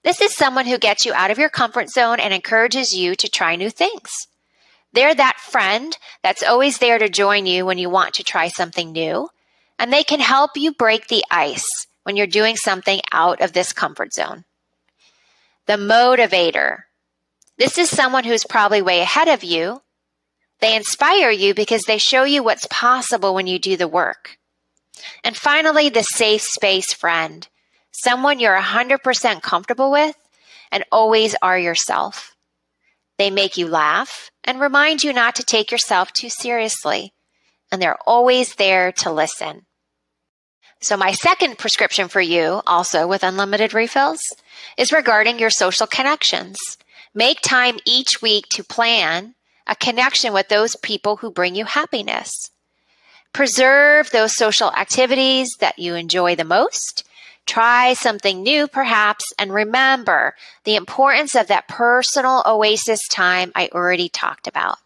This 0.03 0.21
is 0.21 0.35
someone 0.35 0.67
who 0.67 0.79
gets 0.79 1.07
you 1.07 1.15
out 1.15 1.31
of 1.31 1.39
your 1.39 1.49
comfort 1.49 1.89
zone 1.91 2.19
and 2.19 2.35
encourages 2.35 2.95
you 2.95 3.15
to 3.15 3.29
try 3.29 3.57
new 3.57 3.71
things. 3.71 4.11
They're 4.93 5.15
that 5.15 5.39
friend 5.41 5.97
that's 6.23 6.43
always 6.43 6.79
there 6.79 6.99
to 6.99 7.09
join 7.09 7.47
you 7.47 7.67
when 7.67 7.79
you 7.79 7.91
want 7.91 8.15
to 8.15 8.23
try 8.23 8.49
something 8.49 8.93
new, 8.93 9.29
and 9.79 9.93
they 9.93 10.05
can 10.05 10.21
help 10.21 10.53
you 10.57 10.73
break 10.73 11.09
the 11.09 11.25
ice 11.31 11.87
when 12.05 12.17
you're 12.17 12.27
doing 12.27 12.57
something 12.57 13.01
out 13.13 13.41
of 13.41 13.53
this 13.53 13.73
comfort 13.73 14.15
zone. 14.15 14.45
The 15.67 15.75
motivator. 15.75 16.85
This 17.59 17.79
is 17.79 17.91
someone 17.91 18.25
who's 18.25 18.45
probably 18.45 18.83
way 18.83 19.01
ahead 19.01 19.29
of 19.29 19.43
you. 19.43 19.83
They 20.61 20.77
inspire 20.77 21.31
you 21.31 21.55
because 21.55 21.83
they 21.83 21.99
show 21.99 22.25
you 22.25 22.43
what's 22.43 22.67
possible 22.71 23.35
when 23.35 23.47
you 23.47 23.59
do 23.59 23.77
the 23.77 23.89
work. 23.89 24.39
And 25.23 25.37
finally, 25.37 25.89
the 25.89 26.03
safe 26.03 26.43
space 26.43 26.93
friend, 26.93 27.49
someone 27.91 28.39
you're 28.39 28.59
100% 28.59 29.43
comfortable 29.43 29.91
with 29.91 30.17
and 30.71 30.85
always 30.91 31.35
are 31.43 31.59
yourself. 31.59 32.35
They 33.19 33.31
make 33.31 33.57
you 33.57 33.69
laugh 33.69 34.31
and 34.43 34.61
remind 34.61 35.05
you 35.05 35.13
not 35.13 35.37
to 35.37 35.43
take 35.43 35.71
yourself 35.71 36.13
too 36.13 36.29
seriously, 36.29 37.13
and 37.71 37.81
they're 37.81 37.99
always 38.07 38.57
there 38.57 38.93
to 38.93 39.13
listen. 39.13 39.67
So, 40.85 40.99
my 40.99 41.13
second 41.13 41.57
prescription 41.57 42.09
for 42.09 42.21
you, 42.21 42.61
also 42.67 43.07
with 43.07 43.23
unlimited 43.23 43.73
refills, 43.73 44.21
is 44.77 44.93
regarding 44.93 45.39
your 45.39 45.49
social 45.49 45.87
connections. 45.87 46.59
Make 47.15 47.41
time 47.41 47.79
each 47.87 48.21
week 48.21 48.51
to 48.51 48.63
plan 48.63 49.35
a 49.67 49.77
connection 49.77 50.35
with 50.35 50.49
those 50.49 50.77
people 50.77 51.17
who 51.17 51.31
bring 51.31 51.55
you 51.55 51.65
happiness. 51.65 52.51
Preserve 53.33 54.11
those 54.11 54.37
social 54.37 54.71
activities 54.73 55.57
that 55.59 55.79
you 55.79 55.95
enjoy 55.95 56.37
the 56.37 56.45
most. 56.45 57.05
Try 57.47 57.95
something 57.95 58.43
new, 58.43 58.69
perhaps, 58.69 59.25
and 59.39 59.55
remember 59.55 60.35
the 60.65 60.77
importance 60.77 61.35
of 61.35 61.47
that 61.47 61.67
personal 61.67 62.43
oasis 62.45 63.09
time 63.09 63.53
I 63.55 63.71
already 63.73 64.11
talked 64.11 64.47
about. 64.47 64.77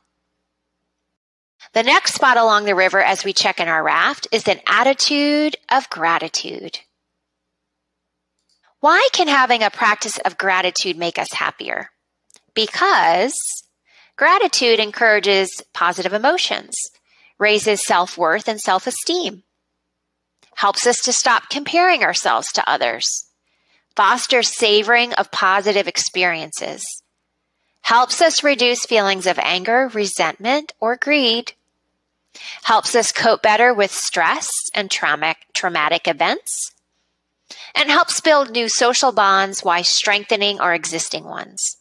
The 1.75 1.83
next 1.83 2.15
spot 2.15 2.37
along 2.37 2.65
the 2.65 2.75
river 2.75 3.03
as 3.03 3.25
we 3.25 3.33
check 3.33 3.61
in 3.61 3.69
our 3.69 3.83
raft 3.83 4.27
is 4.33 4.49
an 4.49 4.61
attitude 4.67 5.57
of 5.71 5.91
gratitude. 5.91 6.81
Why 8.81 9.07
can 9.13 9.29
having 9.29 9.63
a 9.63 9.71
practice 9.71 10.19
of 10.19 10.39
gratitude 10.39 10.97
make 10.97 11.19
us 11.19 11.33
happier? 11.33 11.91
Because 12.55 13.35
gratitude 14.17 14.79
encourages 14.79 15.63
positive 15.75 16.13
emotions 16.13 16.75
raises 17.39 17.85
self 17.85 18.17
worth 18.17 18.49
and 18.49 18.61
self 18.61 18.87
esteem, 18.87 19.43
helps 20.57 20.87
us 20.87 21.01
to 21.03 21.13
stop 21.13 21.51
comparing 21.51 22.03
ourselves 22.03 22.51
to 22.53 22.69
others, 22.69 23.27
fosters 23.95 24.49
savoring 24.49 25.13
of 25.15 25.31
positive 25.31 25.87
experiences, 25.87 26.85
helps 27.83 28.21
us 28.21 28.45
reduce 28.45 28.87
feelings 28.87 29.27
of 29.27 29.39
anger, 29.39 29.89
resentment, 29.93 30.73
or 30.81 30.97
greed, 30.97 31.53
helps 32.63 32.95
us 32.95 33.13
cope 33.13 33.43
better 33.43 33.73
with 33.73 33.93
stress 33.93 34.49
and 34.75 34.91
traumatic, 34.91 35.39
traumatic 35.55 36.07
events, 36.07 36.73
and 37.75 37.91
helps 37.91 38.21
build 38.21 38.51
new 38.51 38.69
social 38.69 39.13
bonds 39.13 39.63
while 39.63 39.85
strengthening 39.85 40.61
our 40.61 40.75
existing 40.75 41.25
ones. 41.25 41.77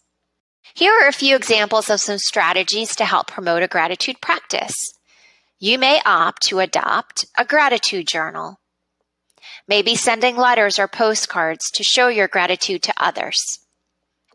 Here 0.73 0.93
are 1.01 1.07
a 1.07 1.13
few 1.13 1.35
examples 1.35 1.89
of 1.89 1.99
some 1.99 2.19
strategies 2.19 2.95
to 2.97 3.05
help 3.05 3.27
promote 3.27 3.63
a 3.63 3.67
gratitude 3.67 4.21
practice 4.21 4.93
you 5.59 5.79
may 5.79 5.99
opt 6.05 6.43
to 6.43 6.59
adopt 6.59 7.25
a 7.35 7.43
gratitude 7.43 8.07
journal. 8.07 8.59
Maybe 9.67 9.95
sending 9.95 10.37
letters 10.37 10.77
or 10.77 10.87
postcards 10.87 11.71
to 11.71 11.83
show 11.83 12.09
your 12.09 12.27
gratitude 12.27 12.83
to 12.83 12.93
others. 12.95 13.59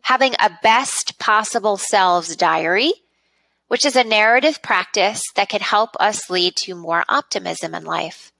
Having 0.01 0.33
a 0.33 0.59
best 0.61 1.17
possible 1.19 1.77
selves 1.77 2.35
diary, 2.35 2.93
which 3.67 3.85
is 3.85 3.95
a 3.95 4.03
narrative 4.03 4.61
practice 4.61 5.25
that 5.35 5.49
can 5.49 5.61
help 5.61 5.91
us 5.99 6.29
lead 6.29 6.55
to 6.55 6.75
more 6.75 7.03
optimism 7.09 7.73
in 7.73 7.83
life. 7.83 8.31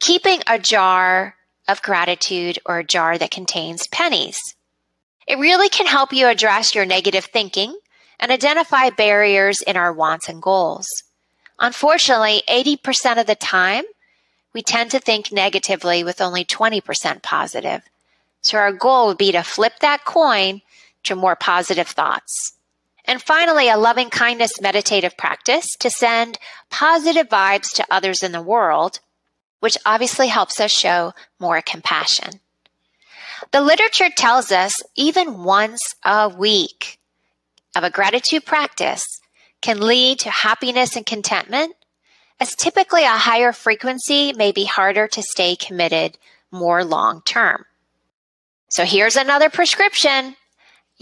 Keeping 0.00 0.40
a 0.46 0.58
jar 0.58 1.36
of 1.68 1.82
gratitude 1.82 2.58
or 2.66 2.78
a 2.78 2.84
jar 2.84 3.18
that 3.18 3.30
contains 3.30 3.86
pennies. 3.86 4.40
It 5.26 5.38
really 5.38 5.68
can 5.68 5.86
help 5.86 6.12
you 6.12 6.26
address 6.26 6.74
your 6.74 6.84
negative 6.84 7.26
thinking 7.26 7.76
and 8.18 8.32
identify 8.32 8.90
barriers 8.90 9.62
in 9.62 9.76
our 9.76 9.92
wants 9.92 10.28
and 10.28 10.42
goals. 10.42 10.86
Unfortunately, 11.58 12.42
80% 12.48 13.20
of 13.20 13.26
the 13.26 13.36
time, 13.36 13.84
we 14.52 14.62
tend 14.62 14.90
to 14.90 14.98
think 14.98 15.32
negatively 15.32 16.04
with 16.04 16.20
only 16.20 16.44
20% 16.44 17.22
positive. 17.22 17.82
So 18.40 18.58
our 18.58 18.72
goal 18.72 19.06
would 19.06 19.18
be 19.18 19.32
to 19.32 19.42
flip 19.42 19.74
that 19.80 20.04
coin 20.04 20.62
to 21.04 21.16
more 21.16 21.36
positive 21.36 21.88
thoughts. 21.88 22.54
And 23.04 23.20
finally, 23.20 23.68
a 23.68 23.76
loving 23.76 24.10
kindness 24.10 24.60
meditative 24.60 25.16
practice 25.16 25.66
to 25.80 25.90
send 25.90 26.38
positive 26.70 27.28
vibes 27.28 27.72
to 27.74 27.86
others 27.90 28.22
in 28.22 28.32
the 28.32 28.42
world, 28.42 29.00
which 29.60 29.78
obviously 29.84 30.28
helps 30.28 30.60
us 30.60 30.70
show 30.70 31.12
more 31.40 31.60
compassion. 31.62 32.40
The 33.50 33.60
literature 33.60 34.08
tells 34.08 34.52
us 34.52 34.72
even 34.94 35.42
once 35.44 35.80
a 36.04 36.28
week 36.28 36.98
of 37.74 37.84
a 37.84 37.90
gratitude 37.90 38.44
practice 38.46 39.02
can 39.60 39.80
lead 39.80 40.20
to 40.20 40.30
happiness 40.30 40.96
and 40.96 41.04
contentment, 41.04 41.74
as 42.40 42.54
typically 42.54 43.04
a 43.04 43.10
higher 43.10 43.52
frequency 43.52 44.32
may 44.32 44.52
be 44.52 44.64
harder 44.64 45.06
to 45.08 45.22
stay 45.22 45.56
committed 45.56 46.18
more 46.50 46.84
long 46.84 47.22
term. 47.22 47.64
So 48.68 48.84
here's 48.84 49.16
another 49.16 49.50
prescription. 49.50 50.36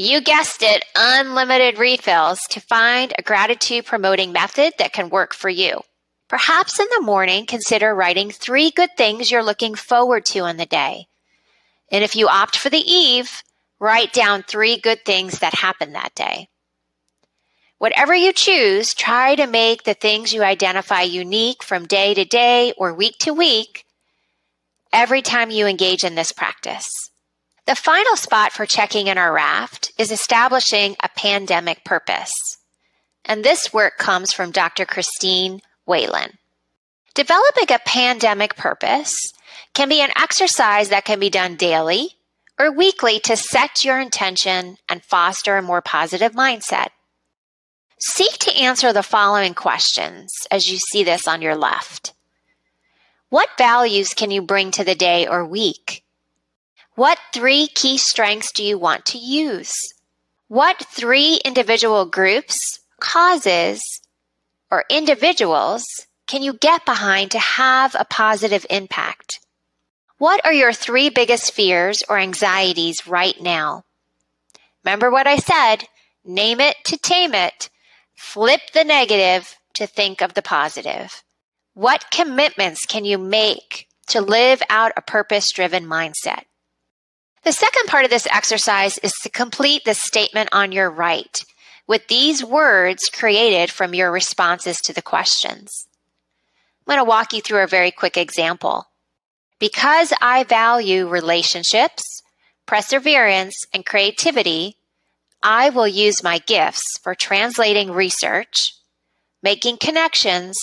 You 0.02 0.22
guessed 0.22 0.62
it, 0.62 0.82
unlimited 0.96 1.78
refills 1.78 2.40
to 2.52 2.60
find 2.62 3.12
a 3.18 3.22
gratitude 3.22 3.84
promoting 3.84 4.32
method 4.32 4.72
that 4.78 4.94
can 4.94 5.10
work 5.10 5.34
for 5.34 5.50
you. 5.50 5.82
Perhaps 6.26 6.80
in 6.80 6.86
the 6.96 7.04
morning, 7.04 7.44
consider 7.44 7.94
writing 7.94 8.30
three 8.30 8.70
good 8.70 8.88
things 8.96 9.30
you're 9.30 9.42
looking 9.42 9.74
forward 9.74 10.24
to 10.24 10.46
in 10.46 10.56
the 10.56 10.64
day. 10.64 11.04
And 11.92 12.02
if 12.02 12.16
you 12.16 12.28
opt 12.28 12.56
for 12.56 12.70
the 12.70 12.78
eve, 12.78 13.42
write 13.78 14.14
down 14.14 14.42
three 14.42 14.78
good 14.78 15.04
things 15.04 15.40
that 15.40 15.52
happened 15.52 15.94
that 15.94 16.14
day. 16.14 16.48
Whatever 17.76 18.14
you 18.14 18.32
choose, 18.32 18.94
try 18.94 19.34
to 19.34 19.46
make 19.46 19.82
the 19.82 19.92
things 19.92 20.32
you 20.32 20.42
identify 20.42 21.02
unique 21.02 21.62
from 21.62 21.84
day 21.84 22.14
to 22.14 22.24
day 22.24 22.72
or 22.78 22.94
week 22.94 23.18
to 23.18 23.34
week 23.34 23.84
every 24.94 25.20
time 25.20 25.50
you 25.50 25.66
engage 25.66 26.04
in 26.04 26.14
this 26.14 26.32
practice. 26.32 27.09
The 27.66 27.76
final 27.76 28.16
spot 28.16 28.52
for 28.52 28.66
checking 28.66 29.06
in 29.06 29.18
our 29.18 29.32
raft 29.32 29.92
is 29.98 30.10
establishing 30.10 30.96
a 31.02 31.08
pandemic 31.08 31.84
purpose. 31.84 32.32
And 33.24 33.44
this 33.44 33.72
work 33.72 33.98
comes 33.98 34.32
from 34.32 34.50
Dr. 34.50 34.84
Christine 34.84 35.60
Whelan. 35.86 36.38
Developing 37.14 37.72
a 37.74 37.78
pandemic 37.84 38.56
purpose 38.56 39.32
can 39.74 39.88
be 39.88 40.00
an 40.00 40.10
exercise 40.16 40.88
that 40.88 41.04
can 41.04 41.20
be 41.20 41.30
done 41.30 41.56
daily 41.56 42.16
or 42.58 42.72
weekly 42.72 43.18
to 43.20 43.36
set 43.36 43.84
your 43.84 44.00
intention 44.00 44.76
and 44.88 45.04
foster 45.04 45.56
a 45.56 45.62
more 45.62 45.80
positive 45.80 46.32
mindset. 46.32 46.88
Seek 47.98 48.32
to 48.38 48.56
answer 48.56 48.92
the 48.92 49.02
following 49.02 49.54
questions 49.54 50.32
as 50.50 50.70
you 50.70 50.78
see 50.78 51.04
this 51.04 51.28
on 51.28 51.42
your 51.42 51.56
left. 51.56 52.14
What 53.28 53.48
values 53.58 54.14
can 54.14 54.30
you 54.30 54.42
bring 54.42 54.70
to 54.72 54.84
the 54.84 54.94
day 54.94 55.26
or 55.26 55.44
week? 55.44 56.02
What 57.00 57.18
three 57.32 57.66
key 57.66 57.96
strengths 57.96 58.52
do 58.52 58.62
you 58.62 58.78
want 58.78 59.06
to 59.06 59.16
use? 59.16 59.72
What 60.48 60.84
three 60.84 61.40
individual 61.46 62.04
groups, 62.04 62.78
causes, 63.00 64.02
or 64.70 64.84
individuals 64.90 65.82
can 66.26 66.42
you 66.42 66.52
get 66.52 66.84
behind 66.84 67.30
to 67.30 67.38
have 67.38 67.96
a 67.98 68.04
positive 68.04 68.66
impact? 68.68 69.40
What 70.18 70.44
are 70.44 70.52
your 70.52 70.74
three 70.74 71.08
biggest 71.08 71.54
fears 71.54 72.02
or 72.06 72.18
anxieties 72.18 73.06
right 73.06 73.40
now? 73.40 73.84
Remember 74.84 75.10
what 75.10 75.26
I 75.26 75.36
said 75.36 75.88
name 76.22 76.60
it 76.60 76.76
to 76.84 76.98
tame 76.98 77.32
it, 77.32 77.70
flip 78.14 78.60
the 78.74 78.84
negative 78.84 79.56
to 79.72 79.86
think 79.86 80.20
of 80.20 80.34
the 80.34 80.42
positive. 80.42 81.22
What 81.72 82.10
commitments 82.10 82.84
can 82.84 83.06
you 83.06 83.16
make 83.16 83.88
to 84.08 84.20
live 84.20 84.62
out 84.68 84.92
a 84.98 85.00
purpose 85.00 85.50
driven 85.50 85.86
mindset? 85.86 86.42
The 87.42 87.52
second 87.52 87.86
part 87.86 88.04
of 88.04 88.10
this 88.10 88.26
exercise 88.26 88.98
is 88.98 89.14
to 89.22 89.30
complete 89.30 89.84
the 89.84 89.94
statement 89.94 90.50
on 90.52 90.72
your 90.72 90.90
right 90.90 91.42
with 91.86 92.06
these 92.08 92.44
words 92.44 93.08
created 93.12 93.70
from 93.70 93.94
your 93.94 94.12
responses 94.12 94.76
to 94.78 94.92
the 94.92 95.02
questions. 95.02 95.86
I'm 96.86 96.94
going 96.94 97.04
to 97.04 97.08
walk 97.08 97.32
you 97.32 97.40
through 97.40 97.64
a 97.64 97.66
very 97.66 97.90
quick 97.90 98.16
example. 98.16 98.86
Because 99.58 100.12
I 100.20 100.44
value 100.44 101.08
relationships, 101.08 102.22
perseverance, 102.66 103.54
and 103.74 103.84
creativity, 103.84 104.76
I 105.42 105.70
will 105.70 105.88
use 105.88 106.22
my 106.22 106.38
gifts 106.38 106.98
for 107.02 107.14
translating 107.14 107.90
research, 107.90 108.74
making 109.42 109.78
connections, 109.78 110.58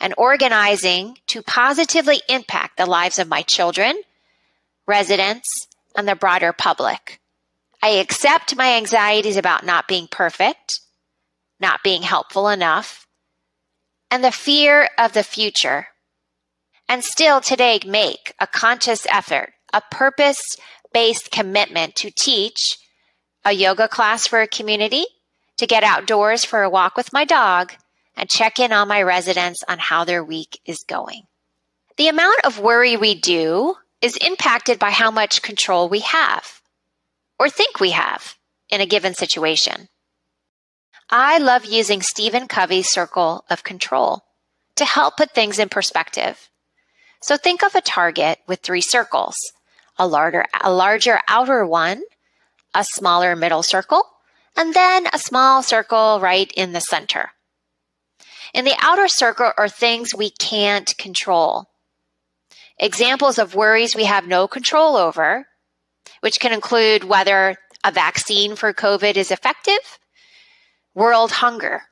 and 0.00 0.14
organizing 0.16 1.18
to 1.26 1.42
positively 1.42 2.22
impact 2.28 2.76
the 2.76 2.86
lives 2.86 3.18
of 3.18 3.28
my 3.28 3.42
children, 3.42 4.00
residents, 4.86 5.65
and 5.96 6.06
the 6.06 6.14
broader 6.14 6.52
public. 6.52 7.20
I 7.82 7.90
accept 7.90 8.56
my 8.56 8.74
anxieties 8.74 9.36
about 9.36 9.64
not 9.64 9.88
being 9.88 10.08
perfect, 10.08 10.80
not 11.60 11.82
being 11.82 12.02
helpful 12.02 12.48
enough, 12.48 13.06
and 14.10 14.22
the 14.22 14.32
fear 14.32 14.88
of 14.98 15.12
the 15.12 15.22
future. 15.22 15.88
And 16.88 17.02
still 17.02 17.40
today 17.40 17.80
make 17.86 18.32
a 18.40 18.46
conscious 18.46 19.06
effort, 19.10 19.52
a 19.72 19.82
purpose 19.90 20.56
based 20.92 21.30
commitment 21.30 21.96
to 21.96 22.10
teach 22.10 22.78
a 23.44 23.52
yoga 23.52 23.88
class 23.88 24.26
for 24.26 24.40
a 24.40 24.48
community, 24.48 25.04
to 25.56 25.66
get 25.66 25.84
outdoors 25.84 26.44
for 26.44 26.62
a 26.62 26.70
walk 26.70 26.96
with 26.96 27.12
my 27.12 27.24
dog, 27.24 27.72
and 28.16 28.30
check 28.30 28.58
in 28.58 28.72
on 28.72 28.88
my 28.88 29.02
residents 29.02 29.62
on 29.68 29.78
how 29.78 30.04
their 30.04 30.24
week 30.24 30.60
is 30.64 30.84
going. 30.88 31.22
The 31.96 32.08
amount 32.08 32.44
of 32.44 32.58
worry 32.58 32.96
we 32.96 33.14
do 33.14 33.76
is 34.00 34.16
impacted 34.18 34.78
by 34.78 34.90
how 34.90 35.10
much 35.10 35.42
control 35.42 35.88
we 35.88 36.00
have 36.00 36.60
or 37.38 37.48
think 37.48 37.80
we 37.80 37.90
have 37.90 38.36
in 38.68 38.80
a 38.80 38.86
given 38.86 39.14
situation. 39.14 39.88
I 41.10 41.38
love 41.38 41.64
using 41.64 42.02
Stephen 42.02 42.48
Covey's 42.48 42.90
circle 42.90 43.44
of 43.48 43.62
control 43.62 44.24
to 44.74 44.84
help 44.84 45.16
put 45.16 45.30
things 45.32 45.58
in 45.58 45.68
perspective. 45.68 46.50
So 47.22 47.36
think 47.36 47.62
of 47.62 47.74
a 47.74 47.80
target 47.80 48.40
with 48.46 48.60
three 48.60 48.80
circles 48.80 49.36
a 49.98 50.06
larger, 50.06 50.44
a 50.62 50.70
larger 50.70 51.20
outer 51.26 51.64
one, 51.64 52.02
a 52.74 52.84
smaller 52.84 53.34
middle 53.34 53.62
circle, 53.62 54.02
and 54.54 54.74
then 54.74 55.06
a 55.12 55.18
small 55.18 55.62
circle 55.62 56.20
right 56.20 56.52
in 56.52 56.72
the 56.72 56.80
center. 56.80 57.30
In 58.52 58.64
the 58.64 58.76
outer 58.78 59.08
circle 59.08 59.52
are 59.56 59.68
things 59.68 60.14
we 60.14 60.30
can't 60.30 60.96
control. 60.98 61.70
Examples 62.78 63.38
of 63.38 63.54
worries 63.54 63.96
we 63.96 64.04
have 64.04 64.26
no 64.26 64.46
control 64.46 64.96
over, 64.96 65.46
which 66.20 66.38
can 66.38 66.52
include 66.52 67.04
whether 67.04 67.56
a 67.82 67.90
vaccine 67.90 68.54
for 68.54 68.74
COVID 68.74 69.16
is 69.16 69.30
effective, 69.30 69.98
world 70.94 71.30
hunger, 71.30 71.84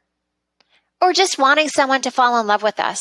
or 1.00 1.12
just 1.12 1.38
wanting 1.38 1.68
someone 1.68 2.02
to 2.02 2.10
fall 2.10 2.38
in 2.38 2.46
love 2.46 2.62
with 2.62 2.78
us. 2.78 3.00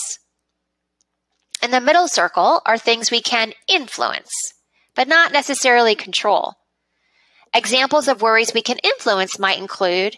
In 1.61 1.71
the 1.71 1.81
middle 1.81 2.07
circle 2.07 2.61
are 2.65 2.77
things 2.77 3.11
we 3.11 3.21
can 3.21 3.53
influence, 3.67 4.31
but 4.95 5.07
not 5.07 5.31
necessarily 5.31 5.95
control. 5.95 6.53
Examples 7.53 8.07
of 8.07 8.21
worries 8.21 8.53
we 8.53 8.61
can 8.61 8.77
influence 8.83 9.37
might 9.37 9.59
include 9.59 10.17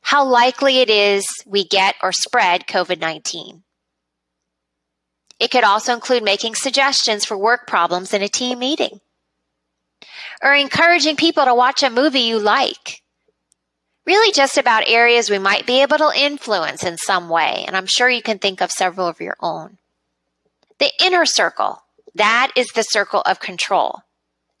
how 0.00 0.24
likely 0.24 0.78
it 0.78 0.90
is 0.90 1.26
we 1.46 1.64
get 1.64 1.94
or 2.02 2.12
spread 2.12 2.66
COVID 2.66 3.00
19. 3.00 3.62
It 5.38 5.50
could 5.50 5.64
also 5.64 5.92
include 5.92 6.22
making 6.22 6.54
suggestions 6.54 7.24
for 7.24 7.36
work 7.36 7.66
problems 7.66 8.14
in 8.14 8.22
a 8.22 8.28
team 8.28 8.58
meeting 8.58 9.00
or 10.42 10.54
encouraging 10.54 11.16
people 11.16 11.44
to 11.44 11.54
watch 11.54 11.82
a 11.82 11.90
movie 11.90 12.20
you 12.20 12.38
like. 12.38 13.02
Really, 14.06 14.32
just 14.32 14.56
about 14.56 14.88
areas 14.88 15.28
we 15.28 15.38
might 15.38 15.66
be 15.66 15.82
able 15.82 15.98
to 15.98 16.12
influence 16.16 16.84
in 16.84 16.96
some 16.96 17.28
way, 17.28 17.64
and 17.66 17.76
I'm 17.76 17.86
sure 17.86 18.08
you 18.08 18.22
can 18.22 18.38
think 18.38 18.60
of 18.60 18.70
several 18.70 19.08
of 19.08 19.20
your 19.20 19.36
own. 19.40 19.78
The 20.78 20.92
inner 21.02 21.26
circle, 21.26 21.82
that 22.14 22.52
is 22.54 22.68
the 22.68 22.82
circle 22.82 23.22
of 23.26 23.40
control. 23.40 24.02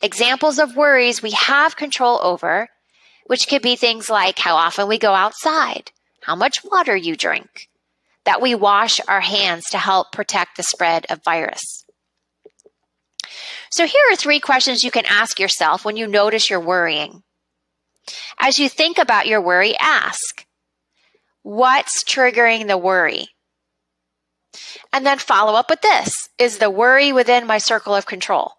Examples 0.02 0.58
of 0.58 0.76
worries 0.76 1.22
we 1.22 1.30
have 1.30 1.76
control 1.76 2.18
over 2.22 2.68
which 3.26 3.48
could 3.48 3.62
be 3.62 3.76
things 3.76 4.08
like 4.08 4.38
how 4.38 4.56
often 4.56 4.88
we 4.88 4.98
go 4.98 5.12
outside, 5.12 5.90
how 6.22 6.34
much 6.34 6.64
water 6.64 6.96
you 6.96 7.16
drink, 7.16 7.68
that 8.26 8.42
we 8.42 8.54
wash 8.54 9.00
our 9.08 9.20
hands 9.20 9.64
to 9.70 9.78
help 9.78 10.12
protect 10.12 10.56
the 10.56 10.62
spread 10.62 11.06
of 11.08 11.24
virus. 11.24 11.84
So 13.70 13.86
here 13.86 14.02
are 14.10 14.16
three 14.16 14.40
questions 14.40 14.84
you 14.84 14.90
can 14.90 15.06
ask 15.06 15.40
yourself 15.40 15.84
when 15.84 15.96
you 15.96 16.06
notice 16.06 16.50
you're 16.50 16.60
worrying. 16.60 17.22
As 18.38 18.58
you 18.58 18.68
think 18.68 18.98
about 18.98 19.26
your 19.26 19.40
worry, 19.40 19.76
ask, 19.78 20.46
what's 21.42 22.04
triggering 22.04 22.68
the 22.68 22.78
worry? 22.78 23.28
And 24.92 25.04
then 25.04 25.18
follow 25.18 25.54
up 25.54 25.70
with 25.70 25.80
this. 25.80 26.28
Is 26.38 26.58
the 26.58 26.70
worry 26.70 27.12
within 27.12 27.46
my 27.46 27.58
circle 27.58 27.94
of 27.94 28.06
control? 28.06 28.52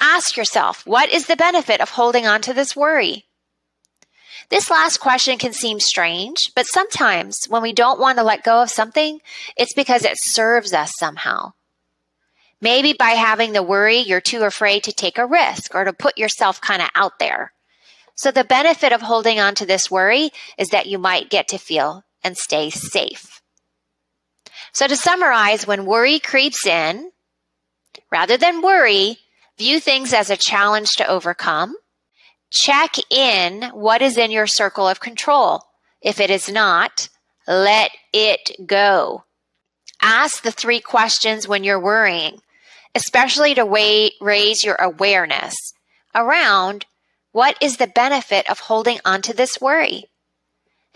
Ask 0.00 0.36
yourself, 0.36 0.86
what 0.86 1.10
is 1.10 1.26
the 1.26 1.36
benefit 1.36 1.80
of 1.80 1.90
holding 1.90 2.26
on 2.26 2.40
to 2.42 2.54
this 2.54 2.74
worry? 2.74 3.26
This 4.50 4.68
last 4.68 4.98
question 4.98 5.38
can 5.38 5.52
seem 5.52 5.78
strange, 5.78 6.52
but 6.56 6.66
sometimes 6.66 7.46
when 7.48 7.62
we 7.62 7.72
don't 7.72 8.00
want 8.00 8.18
to 8.18 8.24
let 8.24 8.42
go 8.42 8.62
of 8.62 8.70
something, 8.70 9.20
it's 9.56 9.74
because 9.74 10.04
it 10.04 10.18
serves 10.18 10.72
us 10.72 10.92
somehow. 10.98 11.52
Maybe 12.60 12.92
by 12.92 13.10
having 13.10 13.52
the 13.52 13.62
worry, 13.62 13.98
you're 13.98 14.20
too 14.20 14.42
afraid 14.42 14.82
to 14.84 14.92
take 14.92 15.18
a 15.18 15.26
risk 15.26 15.74
or 15.74 15.84
to 15.84 15.92
put 15.92 16.18
yourself 16.18 16.60
kind 16.60 16.82
of 16.82 16.88
out 16.96 17.20
there. 17.20 17.52
So 18.16 18.32
the 18.32 18.44
benefit 18.44 18.92
of 18.92 19.00
holding 19.00 19.38
on 19.38 19.54
to 19.54 19.66
this 19.66 19.90
worry 19.90 20.30
is 20.58 20.68
that 20.70 20.86
you 20.86 20.98
might 20.98 21.30
get 21.30 21.48
to 21.48 21.58
feel 21.58 22.04
and 22.24 22.36
stay 22.36 22.70
safe. 22.70 23.40
So 24.72 24.88
to 24.88 24.96
summarize, 24.96 25.66
when 25.66 25.86
worry 25.86 26.18
creeps 26.18 26.66
in, 26.66 27.12
rather 28.10 28.36
than 28.36 28.62
worry, 28.62 29.18
view 29.58 29.78
things 29.78 30.12
as 30.12 30.28
a 30.28 30.36
challenge 30.36 30.96
to 30.96 31.06
overcome 31.06 31.76
Check 32.50 32.96
in 33.10 33.70
what 33.72 34.02
is 34.02 34.18
in 34.18 34.30
your 34.30 34.46
circle 34.46 34.88
of 34.88 35.00
control. 35.00 35.62
If 36.02 36.20
it 36.20 36.30
is 36.30 36.48
not, 36.48 37.08
let 37.46 37.92
it 38.12 38.66
go. 38.66 39.24
Ask 40.02 40.42
the 40.42 40.52
three 40.52 40.80
questions 40.80 41.46
when 41.46 41.62
you're 41.62 41.80
worrying, 41.80 42.40
especially 42.94 43.54
to 43.54 44.10
raise 44.20 44.64
your 44.64 44.76
awareness 44.76 45.54
around 46.14 46.86
what 47.32 47.56
is 47.60 47.76
the 47.76 47.86
benefit 47.86 48.50
of 48.50 48.58
holding 48.60 48.98
onto 49.04 49.32
this 49.32 49.60
worry? 49.60 50.06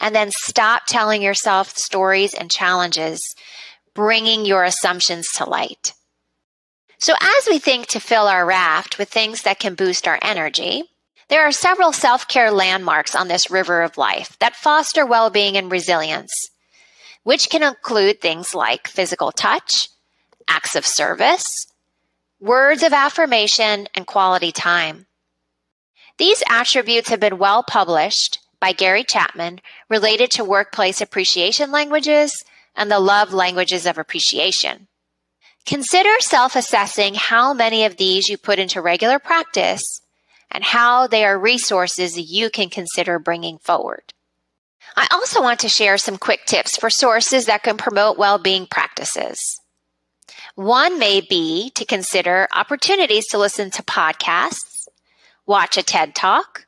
And 0.01 0.15
then 0.15 0.33
stop 0.33 0.83
telling 0.87 1.23
yourself 1.23 1.77
stories 1.77 2.35
and 2.35 2.51
challenges, 2.51 3.37
bringing 3.95 4.45
your 4.45 4.65
assumptions 4.65 5.29
to 5.37 5.49
light. 5.49 5.93
So, 6.99 7.15
as 7.21 7.49
we 7.49 7.59
think 7.59 7.87
to 7.89 8.01
fill 8.01 8.27
our 8.27 8.45
raft 8.45 8.99
with 8.99 9.09
things 9.09 9.43
that 9.43 9.61
can 9.61 9.75
boost 9.75 10.09
our 10.09 10.19
energy, 10.23 10.85
there 11.29 11.47
are 11.47 11.53
several 11.53 11.93
self 11.93 12.29
care 12.29 12.51
landmarks 12.51 13.15
on 13.15 13.29
this 13.29 13.51
river 13.51 13.83
of 13.83 13.99
life 13.99 14.37
that 14.41 14.57
foster 14.57 15.07
well 15.07 15.31
being 15.31 15.57
and 15.57 15.71
resilience, 15.71 16.51
which 17.23 17.49
can 17.49 17.63
include 17.63 18.21
things 18.21 18.55
like 18.55 18.89
physical 18.89 19.33
touch, 19.33 19.89
acts 20.49 20.77
of 20.77 20.87
service, 20.87 21.67
words 22.41 22.83
of 22.83 22.93
affirmation, 22.93 23.89
and 23.95 24.07
quality 24.07 24.53
time. 24.53 25.07
These 26.19 26.43
attributes 26.49 27.09
have 27.09 27.21
been 27.21 27.39
well 27.39 27.63
published 27.63 28.39
by 28.61 28.73
Gary 28.73 29.05
Chapman 29.05 29.61
related 29.89 30.31
to 30.33 30.45
workplace 30.45 31.01
appreciation 31.01 31.71
languages 31.73 32.45
and 32.77 32.91
the 32.91 33.01
love 33.01 33.33
languages 33.33 33.87
of 33.87 33.99
appreciation. 33.99 34.89
Consider 35.67 36.21
self 36.21 36.57
assessing 36.57 37.15
how 37.15 37.55
many 37.55 37.85
of 37.85 37.97
these 37.97 38.29
you 38.29 38.37
put 38.37 38.59
into 38.59 38.83
regular 38.83 39.19
practice 39.19 40.03
and 40.55 40.63
how 40.63 41.09
they 41.09 41.25
are 41.25 41.39
resources 41.39 42.17
you 42.17 42.49
can 42.49 42.71
consider 42.71 43.19
bringing 43.19 43.59
forward. 43.59 44.15
I 44.97 45.09
also 45.11 45.43
want 45.43 45.59
to 45.61 45.69
share 45.69 45.99
some 45.99 46.17
quick 46.17 46.47
tips 46.47 46.77
for 46.77 46.89
sources 46.89 47.47
that 47.47 47.65
can 47.65 47.77
promote 47.77 48.17
well 48.17 48.39
being 48.39 48.67
practices. 48.67 49.61
One 50.55 51.01
may 51.01 51.21
be 51.21 51.71
to 51.75 51.85
consider 51.85 52.47
opportunities 52.55 53.27
to 53.29 53.39
listen 53.39 53.73
to 53.73 53.83
podcasts, 53.83 54.87
watch 55.47 55.77
a 55.77 55.83
TED 55.83 56.15
Talk, 56.15 56.67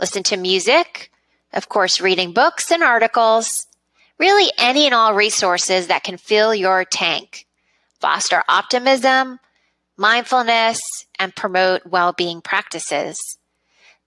listen 0.00 0.24
to 0.24 0.36
music, 0.36 1.12
of 1.52 1.68
course, 1.68 2.00
reading 2.00 2.32
books 2.32 2.72
and 2.72 2.82
articles, 2.82 3.68
really 4.18 4.50
any 4.58 4.86
and 4.86 4.94
all 4.94 5.14
resources 5.14 5.86
that 5.86 6.02
can 6.02 6.16
fill 6.16 6.52
your 6.52 6.84
tank, 6.84 7.46
foster 8.00 8.42
optimism, 8.48 9.38
mindfulness, 10.02 10.80
and 11.20 11.34
promote 11.36 11.86
well 11.86 12.12
being 12.12 12.40
practices. 12.40 13.38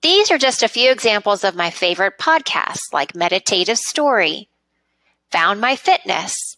These 0.01 0.29
are 0.29 0.37
just 0.37 0.61
a 0.61 0.67
few 0.67 0.91
examples 0.91 1.45
of 1.45 1.55
my 1.55 1.69
favorite 1.69 2.19
podcasts 2.19 2.91
like 2.91 3.15
Meditative 3.15 3.77
Story, 3.77 4.49
Found 5.31 5.61
My 5.61 5.77
Fitness, 5.77 6.57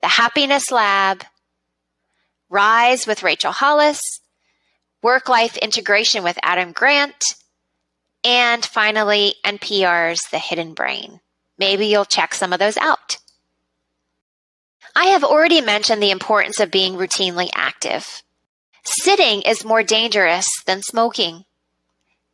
The 0.00 0.08
Happiness 0.08 0.70
Lab, 0.70 1.24
Rise 2.48 3.04
with 3.04 3.24
Rachel 3.24 3.50
Hollis, 3.50 4.20
Work 5.02 5.28
Life 5.28 5.56
Integration 5.56 6.22
with 6.22 6.38
Adam 6.40 6.70
Grant, 6.70 7.34
and 8.22 8.64
finally, 8.64 9.34
NPR's 9.44 10.22
The 10.30 10.38
Hidden 10.38 10.74
Brain. 10.74 11.18
Maybe 11.58 11.86
you'll 11.86 12.04
check 12.04 12.32
some 12.32 12.52
of 12.52 12.60
those 12.60 12.76
out. 12.76 13.18
I 14.94 15.06
have 15.06 15.24
already 15.24 15.60
mentioned 15.60 16.00
the 16.00 16.12
importance 16.12 16.60
of 16.60 16.70
being 16.70 16.94
routinely 16.94 17.50
active. 17.56 18.22
Sitting 18.84 19.42
is 19.42 19.64
more 19.64 19.82
dangerous 19.82 20.50
than 20.66 20.82
smoking, 20.82 21.44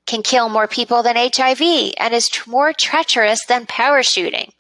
can 0.07 0.23
kill 0.23 0.49
more 0.49 0.67
people 0.67 1.03
than 1.03 1.17
HIV, 1.17 1.61
and 1.99 2.15
is 2.15 2.31
more 2.47 2.73
treacherous 2.73 3.45
than 3.47 3.67
parachuting. 3.67 4.51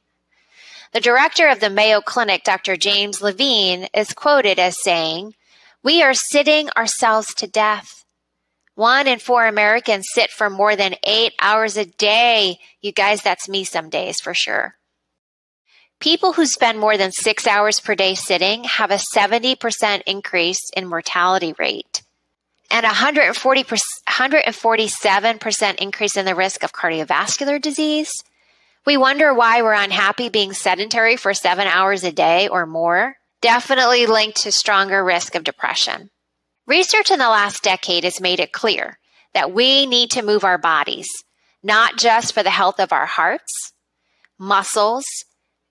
The 0.92 1.00
director 1.00 1.48
of 1.48 1.60
the 1.60 1.70
Mayo 1.70 2.00
Clinic, 2.00 2.44
Dr. 2.44 2.76
James 2.76 3.20
Levine, 3.20 3.88
is 3.94 4.12
quoted 4.12 4.58
as 4.58 4.82
saying, 4.82 5.34
We 5.82 6.02
are 6.02 6.14
sitting 6.14 6.70
ourselves 6.76 7.34
to 7.34 7.46
death. 7.46 8.04
One 8.74 9.06
in 9.06 9.18
four 9.18 9.46
Americans 9.46 10.08
sit 10.12 10.30
for 10.30 10.48
more 10.48 10.76
than 10.76 10.94
eight 11.04 11.32
hours 11.40 11.76
a 11.76 11.84
day. 11.84 12.58
You 12.80 12.92
guys, 12.92 13.22
that's 13.22 13.48
me 13.48 13.64
some 13.64 13.90
days 13.90 14.20
for 14.20 14.34
sure. 14.34 14.77
People 16.00 16.32
who 16.32 16.46
spend 16.46 16.78
more 16.78 16.96
than 16.96 17.10
six 17.10 17.44
hours 17.46 17.80
per 17.80 17.96
day 17.96 18.14
sitting 18.14 18.62
have 18.64 18.92
a 18.92 19.00
70% 19.14 20.02
increase 20.06 20.70
in 20.76 20.86
mortality 20.86 21.54
rate 21.58 22.02
and 22.70 22.84
a 22.84 22.88
140 22.88 23.64
147% 23.64 25.74
increase 25.76 26.16
in 26.16 26.24
the 26.24 26.34
risk 26.34 26.62
of 26.62 26.72
cardiovascular 26.72 27.60
disease. 27.60 28.10
We 28.86 28.96
wonder 28.96 29.34
why 29.34 29.62
we're 29.62 29.72
unhappy 29.72 30.28
being 30.28 30.52
sedentary 30.52 31.16
for 31.16 31.34
seven 31.34 31.66
hours 31.66 32.04
a 32.04 32.12
day 32.12 32.46
or 32.46 32.64
more. 32.64 33.16
Definitely 33.40 34.06
linked 34.06 34.42
to 34.42 34.52
stronger 34.52 35.04
risk 35.04 35.34
of 35.34 35.44
depression. 35.44 36.10
Research 36.66 37.10
in 37.10 37.18
the 37.18 37.28
last 37.28 37.62
decade 37.62 38.04
has 38.04 38.20
made 38.20 38.40
it 38.40 38.52
clear 38.52 38.98
that 39.34 39.52
we 39.52 39.86
need 39.86 40.10
to 40.12 40.22
move 40.22 40.44
our 40.44 40.58
bodies, 40.58 41.08
not 41.62 41.96
just 41.96 42.34
for 42.34 42.42
the 42.42 42.50
health 42.50 42.78
of 42.78 42.92
our 42.92 43.06
hearts, 43.06 43.72
muscles, 44.38 45.06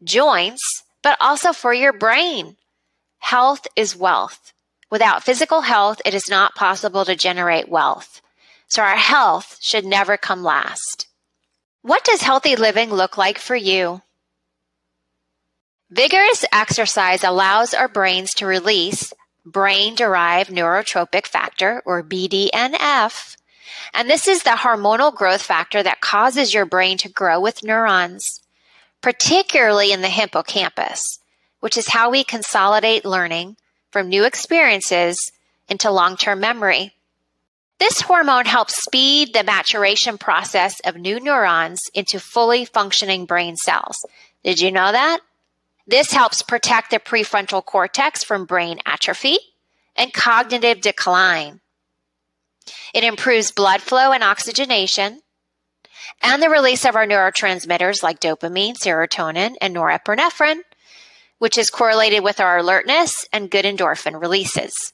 joints, 0.04 0.84
but 1.02 1.18
also 1.20 1.54
for 1.54 1.74
your 1.74 1.94
brain. 1.94 2.58
Health 3.20 3.68
is 3.76 3.96
wealth. 3.96 4.54
Without 4.90 5.24
physical 5.24 5.62
health, 5.62 6.02
it 6.06 6.14
is 6.14 6.30
not 6.30 6.56
possible 6.56 7.06
to 7.06 7.16
generate 7.16 7.70
wealth. 7.70 8.22
So 8.68 8.82
our 8.82 8.96
health 8.96 9.58
should 9.62 9.86
never 9.86 10.18
come 10.18 10.44
last. 10.44 11.08
What 11.82 12.04
does 12.04 12.22
healthy 12.22 12.56
living 12.56 12.90
look 12.90 13.18
like 13.18 13.38
for 13.40 13.56
you? 13.56 14.02
Vigorous 15.90 16.44
exercise 16.52 17.24
allows 17.24 17.74
our 17.74 17.88
brains 17.88 18.34
to 18.36 18.46
release 18.46 19.14
brain 19.48 19.96
derived 19.96 20.50
neurotrophic 20.50 21.26
factor, 21.26 21.82
or 21.86 22.04
BDNF. 22.04 23.38
And 23.94 24.10
this 24.10 24.28
is 24.28 24.44
the 24.44 24.52
hormonal 24.52 25.16
growth 25.16 25.42
factor 25.42 25.82
that 25.82 26.02
causes 26.02 26.54
your 26.54 26.66
brain 26.66 26.98
to 27.00 27.10
grow 27.10 27.40
with 27.40 27.64
neurons, 27.64 28.42
particularly 29.02 29.92
in 29.92 30.02
the 30.02 30.10
hippocampus, 30.10 31.20
which 31.60 31.78
is 31.78 31.90
how 31.90 32.10
we 32.10 32.24
consolidate 32.24 33.06
learning 33.06 33.58
from 33.92 34.10
new 34.10 34.26
experiences 34.26 35.32
into 35.70 35.92
long 35.92 36.18
term 36.18 36.40
memory. 36.40 36.94
This 37.80 38.02
hormone 38.02 38.46
helps 38.46 38.84
speed 38.84 39.34
the 39.34 39.44
maturation 39.44 40.18
process 40.18 40.80
of 40.82 40.96
new 40.96 41.20
neurons 41.20 41.82
into 41.94 42.20
fully 42.20 42.66
functioning 42.66 43.26
brain 43.26 43.56
cells. 43.56 44.04
Did 44.44 44.60
you 44.60 44.72
know 44.72 44.92
that? 44.92 45.20
This 45.86 46.12
helps 46.12 46.42
protect 46.42 46.90
the 46.92 47.00
prefrontal 47.00 47.64
cortex 47.64 48.24
from 48.24 48.46
brain 48.46 48.80
atrophy 48.86 49.38
and 49.96 50.14
cognitive 50.14 50.82
decline. 50.82 51.62
It 52.94 53.04
improves 53.04 53.52
blood 53.52 53.82
flow 53.82 54.12
and 54.12 54.24
oxygenation 54.24 55.22
and 56.22 56.42
the 56.42 56.50
release 56.50 56.86
of 56.86 56.96
our 56.96 57.06
neurotransmitters 57.06 58.04
like 58.04 58.20
dopamine, 58.20 58.76
serotonin, 58.76 59.56
and 59.62 59.76
norepinephrine, 59.76 60.62
which 61.40 61.58
is 61.58 61.70
correlated 61.70 62.24
with 62.24 62.40
our 62.40 62.58
alertness 62.58 63.26
and 63.32 63.52
good 63.52 63.66
endorphin 63.66 64.20
releases. 64.20 64.94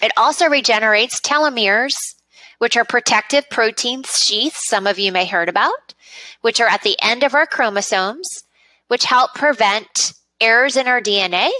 It 0.00 0.12
also 0.16 0.46
regenerates 0.48 1.20
telomeres, 1.20 2.14
which 2.58 2.76
are 2.76 2.84
protective 2.84 3.48
protein 3.50 4.02
sheaths 4.04 4.68
some 4.68 4.86
of 4.86 4.98
you 4.98 5.12
may 5.12 5.26
heard 5.26 5.48
about, 5.48 5.94
which 6.40 6.60
are 6.60 6.68
at 6.68 6.82
the 6.82 6.96
end 7.02 7.22
of 7.22 7.34
our 7.34 7.46
chromosomes 7.46 8.44
which 8.88 9.04
help 9.04 9.34
prevent 9.34 10.12
errors 10.40 10.76
in 10.76 10.86
our 10.86 11.00
DNA 11.00 11.50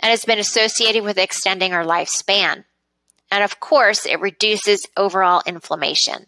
and 0.00 0.10
has 0.10 0.24
been 0.24 0.38
associated 0.38 1.04
with 1.04 1.18
extending 1.18 1.72
our 1.72 1.84
lifespan. 1.84 2.64
And 3.30 3.44
of 3.44 3.60
course, 3.60 4.06
it 4.06 4.20
reduces 4.20 4.86
overall 4.96 5.42
inflammation. 5.46 6.26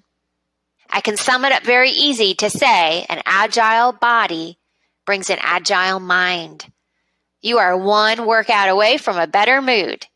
I 0.97 1.03
can 1.03 1.19
sum 1.19 1.45
it 1.45 1.53
up 1.53 1.63
very 1.63 1.91
easy 1.91 2.33
to 2.37 2.49
say 2.49 3.05
an 3.11 3.21
agile 3.27 3.93
body 3.93 4.59
brings 5.05 5.29
an 5.29 5.37
agile 5.43 6.01
mind. 6.01 6.73
You 7.43 7.59
are 7.59 7.77
one 7.77 8.25
workout 8.25 8.71
away 8.71 8.97
from 8.97 9.19
a 9.19 9.27
better 9.27 9.61
mood. 9.61 10.07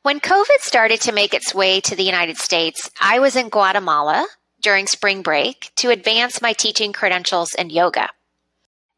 When 0.00 0.20
COVID 0.20 0.60
started 0.60 1.02
to 1.02 1.12
make 1.12 1.34
its 1.34 1.54
way 1.54 1.82
to 1.82 1.94
the 1.94 2.02
United 2.02 2.38
States, 2.38 2.90
I 2.98 3.18
was 3.18 3.36
in 3.36 3.50
Guatemala 3.50 4.26
during 4.62 4.86
spring 4.86 5.20
break 5.20 5.70
to 5.76 5.90
advance 5.90 6.40
my 6.40 6.54
teaching 6.54 6.94
credentials 6.94 7.54
in 7.54 7.68
yoga. 7.68 8.08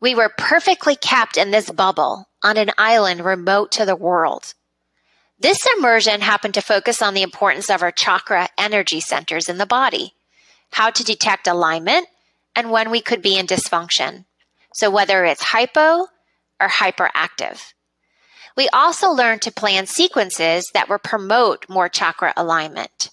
We 0.01 0.15
were 0.15 0.33
perfectly 0.39 0.95
kept 0.95 1.37
in 1.37 1.51
this 1.51 1.69
bubble 1.69 2.29
on 2.45 2.57
an 2.59 2.71
island 2.79 3.25
remote 3.25 3.73
to 3.73 3.85
the 3.85 3.97
world. 3.97 4.55
This 5.41 5.67
immersion 5.77 6.21
happened 6.21 6.55
to 6.55 6.61
focus 6.61 7.03
on 7.03 7.15
the 7.15 7.23
importance 7.23 7.69
of 7.69 7.83
our 7.83 7.91
chakra 7.91 8.49
energy 8.57 9.01
centers 9.01 9.49
in 9.49 9.59
the 9.59 9.67
body, 9.67 10.15
how 10.73 10.91
to 10.91 11.05
detect 11.05 11.47
alignment, 11.47 12.07
and 12.55 12.71
when 12.71 12.91
we 12.91 13.01
could 13.01 13.23
be 13.23 13.37
in 13.37 13.47
dysfunction. 13.47 14.25
So, 14.75 14.91
whether 14.91 15.25
it's 15.25 15.43
hypo 15.43 16.07
or 16.61 16.69
hyperactive. 16.69 17.73
We 18.57 18.69
also 18.71 19.11
learned 19.11 19.43
to 19.43 19.53
plan 19.53 19.87
sequences 19.87 20.69
that 20.75 20.89
would 20.89 21.03
promote 21.05 21.69
more 21.69 21.89
chakra 21.89 22.33
alignment. 22.37 23.11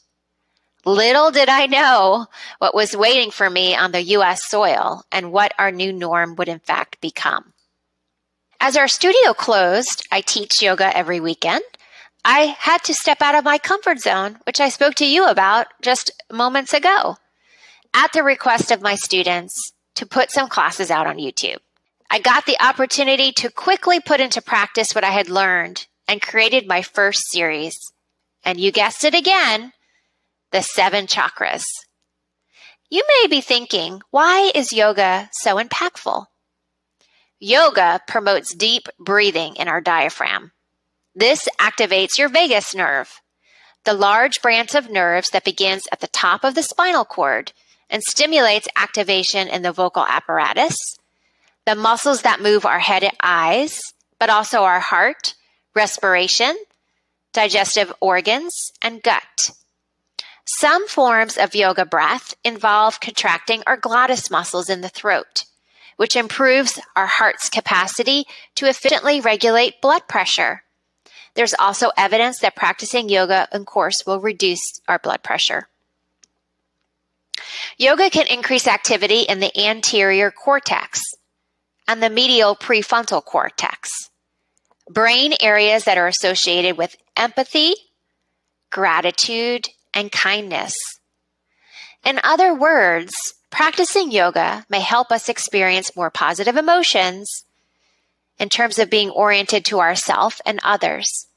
Little 0.85 1.31
did 1.31 1.49
I 1.49 1.65
know 1.65 2.27
what 2.59 2.75
was 2.75 2.95
waiting 2.95 3.31
for 3.31 3.49
me 3.49 3.75
on 3.75 3.91
the 3.91 4.03
US 4.03 4.47
soil 4.47 5.03
and 5.11 5.31
what 5.31 5.53
our 5.57 5.71
new 5.71 5.91
norm 5.91 6.35
would 6.35 6.47
in 6.47 6.59
fact 6.59 7.01
become. 7.01 7.53
As 8.59 8.77
our 8.77 8.87
studio 8.87 9.33
closed, 9.33 10.07
I 10.11 10.21
teach 10.21 10.61
yoga 10.61 10.95
every 10.95 11.19
weekend. 11.19 11.63
I 12.23 12.55
had 12.57 12.83
to 12.85 12.93
step 12.93 13.21
out 13.21 13.35
of 13.35 13.43
my 13.43 13.57
comfort 13.57 13.99
zone, 13.99 14.39
which 14.45 14.59
I 14.59 14.69
spoke 14.69 14.95
to 14.95 15.05
you 15.05 15.27
about 15.27 15.67
just 15.81 16.11
moments 16.31 16.73
ago, 16.73 17.17
at 17.95 18.11
the 18.11 18.23
request 18.23 18.71
of 18.71 18.81
my 18.81 18.95
students 18.95 19.71
to 19.95 20.05
put 20.05 20.29
some 20.29 20.49
classes 20.49 20.91
out 20.91 21.07
on 21.07 21.17
YouTube. 21.17 21.59
I 22.11 22.19
got 22.19 22.45
the 22.45 22.61
opportunity 22.61 23.31
to 23.31 23.49
quickly 23.49 23.99
put 23.99 24.19
into 24.19 24.41
practice 24.41 24.93
what 24.93 25.05
I 25.05 25.11
had 25.11 25.29
learned 25.29 25.87
and 26.07 26.21
created 26.21 26.67
my 26.67 26.81
first 26.81 27.31
series. 27.31 27.75
And 28.43 28.59
you 28.59 28.71
guessed 28.71 29.03
it 29.05 29.15
again, 29.15 29.71
the 30.51 30.61
seven 30.61 31.07
chakras. 31.07 31.63
You 32.89 33.03
may 33.21 33.27
be 33.27 33.41
thinking, 33.41 34.01
why 34.11 34.51
is 34.53 34.71
yoga 34.71 35.29
so 35.31 35.55
impactful? 35.55 36.25
Yoga 37.39 38.01
promotes 38.07 38.53
deep 38.53 38.87
breathing 38.99 39.55
in 39.55 39.67
our 39.67 39.81
diaphragm. 39.81 40.51
This 41.15 41.47
activates 41.59 42.17
your 42.17 42.29
vagus 42.29 42.75
nerve, 42.75 43.21
the 43.85 43.93
large 43.93 44.41
branch 44.41 44.75
of 44.75 44.91
nerves 44.91 45.29
that 45.29 45.45
begins 45.45 45.87
at 45.91 46.01
the 46.01 46.07
top 46.07 46.43
of 46.43 46.55
the 46.55 46.63
spinal 46.63 47.05
cord 47.05 47.53
and 47.89 48.03
stimulates 48.03 48.67
activation 48.75 49.47
in 49.47 49.61
the 49.61 49.71
vocal 49.71 50.05
apparatus, 50.07 50.97
the 51.65 51.75
muscles 51.75 52.21
that 52.21 52.41
move 52.41 52.65
our 52.65 52.79
head 52.79 53.03
and 53.03 53.15
eyes, 53.21 53.79
but 54.19 54.29
also 54.29 54.63
our 54.63 54.79
heart, 54.79 55.35
respiration, 55.75 56.55
digestive 57.33 57.91
organs, 57.99 58.71
and 58.81 59.03
gut. 59.03 59.51
Some 60.45 60.87
forms 60.87 61.37
of 61.37 61.55
yoga 61.55 61.85
breath 61.85 62.35
involve 62.43 62.99
contracting 62.99 63.63
our 63.65 63.77
glottis 63.77 64.29
muscles 64.29 64.69
in 64.69 64.81
the 64.81 64.89
throat, 64.89 65.43
which 65.97 66.15
improves 66.15 66.79
our 66.95 67.07
heart's 67.07 67.49
capacity 67.49 68.25
to 68.55 68.69
efficiently 68.69 69.19
regulate 69.19 69.81
blood 69.81 70.07
pressure. 70.07 70.61
There's 71.33 71.55
also 71.55 71.91
evidence 71.97 72.39
that 72.39 72.55
practicing 72.55 73.09
yoga, 73.09 73.47
in 73.51 73.65
course, 73.65 74.05
will 74.05 74.21
reduce 74.21 74.79
our 74.87 74.99
blood 74.99 75.23
pressure. 75.23 75.67
Yoga 77.77 78.09
can 78.09 78.27
increase 78.27 78.67
activity 78.67 79.21
in 79.21 79.39
the 79.39 79.57
anterior 79.57 80.31
cortex 80.31 81.01
and 81.87 82.01
the 82.01 82.09
medial 82.09 82.55
prefrontal 82.55 83.23
cortex, 83.23 83.89
brain 84.89 85.33
areas 85.41 85.83
that 85.83 85.97
are 85.97 86.07
associated 86.07 86.77
with 86.77 86.95
empathy, 87.15 87.73
gratitude, 88.71 89.69
and 89.93 90.11
kindness. 90.11 90.75
In 92.03 92.19
other 92.23 92.53
words, 92.53 93.33
practicing 93.49 94.11
yoga 94.11 94.65
may 94.69 94.79
help 94.81 95.11
us 95.11 95.29
experience 95.29 95.95
more 95.95 96.09
positive 96.09 96.57
emotions 96.57 97.45
in 98.37 98.49
terms 98.49 98.79
of 98.79 98.89
being 98.89 99.09
oriented 99.09 99.65
to 99.65 99.79
ourself 99.79 100.41
and 100.45 100.59
others, 100.63 101.27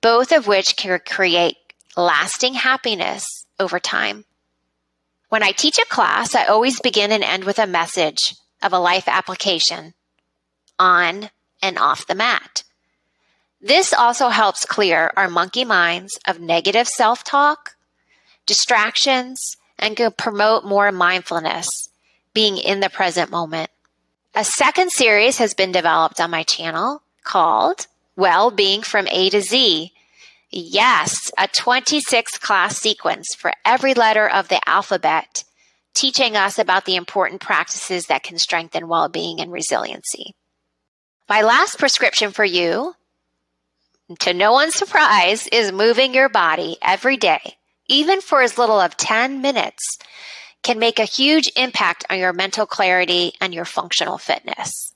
both 0.00 0.32
of 0.32 0.46
which 0.46 0.76
can 0.76 0.98
create 1.06 1.56
lasting 1.96 2.54
happiness 2.54 3.46
over 3.58 3.80
time. 3.80 4.24
When 5.28 5.42
I 5.42 5.50
teach 5.50 5.78
a 5.78 5.86
class, 5.86 6.34
I 6.34 6.44
always 6.46 6.80
begin 6.80 7.10
and 7.10 7.24
end 7.24 7.44
with 7.44 7.58
a 7.58 7.66
message 7.66 8.34
of 8.62 8.72
a 8.72 8.78
life 8.78 9.08
application 9.08 9.94
on 10.78 11.30
and 11.62 11.78
off 11.78 12.06
the 12.06 12.14
mat. 12.14 12.62
This 13.60 13.92
also 13.92 14.28
helps 14.28 14.64
clear 14.64 15.12
our 15.16 15.28
monkey 15.28 15.64
minds 15.64 16.18
of 16.28 16.38
negative 16.38 16.86
self 16.86 17.24
talk, 17.24 17.76
distractions, 18.44 19.56
and 19.78 19.96
can 19.96 20.12
promote 20.12 20.64
more 20.64 20.92
mindfulness, 20.92 21.88
being 22.32 22.56
in 22.56 22.80
the 22.80 22.90
present 22.90 23.30
moment. 23.30 23.70
A 24.34 24.44
second 24.44 24.92
series 24.92 25.38
has 25.38 25.54
been 25.54 25.72
developed 25.72 26.20
on 26.20 26.30
my 26.30 26.44
channel 26.44 27.02
called 27.24 27.86
Well 28.14 28.50
Being 28.50 28.82
from 28.82 29.08
A 29.10 29.30
to 29.30 29.40
Z. 29.40 29.92
Yes, 30.58 31.30
a 31.36 31.48
26 31.48 32.38
class 32.38 32.78
sequence 32.78 33.34
for 33.34 33.52
every 33.62 33.92
letter 33.92 34.26
of 34.26 34.48
the 34.48 34.66
alphabet, 34.66 35.44
teaching 35.92 36.34
us 36.34 36.58
about 36.58 36.86
the 36.86 36.96
important 36.96 37.42
practices 37.42 38.06
that 38.06 38.22
can 38.22 38.38
strengthen 38.38 38.88
well 38.88 39.10
being 39.10 39.38
and 39.38 39.52
resiliency. 39.52 40.34
My 41.28 41.42
last 41.42 41.78
prescription 41.78 42.30
for 42.30 42.42
you, 42.42 42.94
to 44.20 44.32
no 44.32 44.52
one's 44.52 44.74
surprise, 44.74 45.46
is 45.48 45.72
moving 45.72 46.14
your 46.14 46.30
body 46.30 46.78
every 46.80 47.18
day, 47.18 47.56
even 47.90 48.22
for 48.22 48.40
as 48.40 48.56
little 48.56 48.80
as 48.80 48.94
10 48.94 49.42
minutes 49.42 49.98
can 50.62 50.78
make 50.78 50.98
a 50.98 51.04
huge 51.04 51.52
impact 51.54 52.06
on 52.08 52.18
your 52.18 52.32
mental 52.32 52.64
clarity 52.64 53.34
and 53.42 53.52
your 53.52 53.66
functional 53.66 54.16
fitness. 54.16 54.94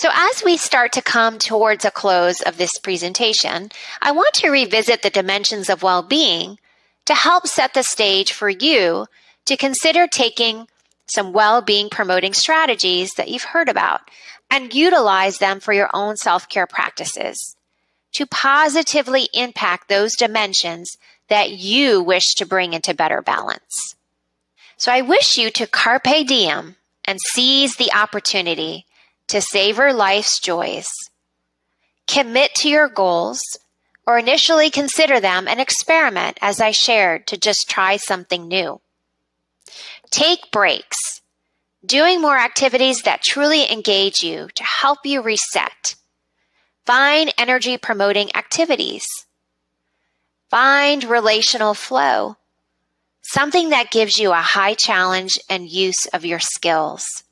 So, 0.00 0.10
as 0.12 0.44
we 0.44 0.56
start 0.56 0.92
to 0.92 1.02
come 1.02 1.40
towards 1.40 1.84
a 1.84 1.90
close 1.90 2.40
of 2.42 2.56
this 2.56 2.78
presentation, 2.78 3.72
I 4.00 4.12
want 4.12 4.32
to 4.34 4.48
revisit 4.48 5.02
the 5.02 5.10
dimensions 5.10 5.68
of 5.68 5.82
well 5.82 6.02
being 6.02 6.60
to 7.06 7.14
help 7.14 7.48
set 7.48 7.74
the 7.74 7.82
stage 7.82 8.30
for 8.30 8.48
you 8.48 9.06
to 9.46 9.56
consider 9.56 10.06
taking 10.06 10.68
some 11.06 11.32
well 11.32 11.62
being 11.62 11.90
promoting 11.90 12.32
strategies 12.32 13.14
that 13.14 13.26
you've 13.26 13.50
heard 13.50 13.68
about 13.68 14.02
and 14.48 14.72
utilize 14.72 15.38
them 15.38 15.58
for 15.58 15.72
your 15.72 15.90
own 15.92 16.16
self 16.16 16.48
care 16.48 16.68
practices 16.68 17.56
to 18.12 18.24
positively 18.24 19.28
impact 19.34 19.88
those 19.88 20.14
dimensions 20.14 20.96
that 21.28 21.50
you 21.50 22.00
wish 22.00 22.36
to 22.36 22.46
bring 22.46 22.72
into 22.72 22.94
better 22.94 23.20
balance. 23.20 23.96
So 24.76 24.92
I 24.92 25.00
wish 25.00 25.36
you 25.38 25.50
to 25.50 25.66
carpe 25.66 26.24
diem 26.28 26.76
and 27.04 27.18
seize 27.20 27.74
the 27.74 27.92
opportunity 27.92 28.84
to 29.28 29.40
savor 29.40 29.92
life's 29.92 30.38
joys. 30.40 30.88
Commit 32.06 32.54
to 32.56 32.68
your 32.68 32.88
goals 32.88 33.42
or 34.06 34.18
initially 34.18 34.70
consider 34.70 35.20
them 35.20 35.46
an 35.46 35.60
experiment, 35.60 36.38
as 36.40 36.60
I 36.60 36.70
shared, 36.70 37.26
to 37.28 37.36
just 37.36 37.68
try 37.68 37.96
something 37.96 38.48
new. 38.48 38.80
Take 40.10 40.50
breaks, 40.50 41.20
doing 41.84 42.20
more 42.20 42.38
activities 42.38 43.02
that 43.02 43.22
truly 43.22 43.70
engage 43.70 44.22
you 44.22 44.48
to 44.54 44.64
help 44.64 45.00
you 45.04 45.20
reset. 45.20 45.94
Find 46.86 47.32
energy 47.36 47.76
promoting 47.76 48.34
activities. 48.34 49.06
Find 50.50 51.04
relational 51.04 51.74
flow 51.74 52.36
something 53.30 53.68
that 53.70 53.90
gives 53.90 54.18
you 54.18 54.30
a 54.30 54.36
high 54.36 54.72
challenge 54.72 55.38
and 55.50 55.68
use 55.68 56.06
of 56.06 56.24
your 56.24 56.38
skills. 56.38 57.24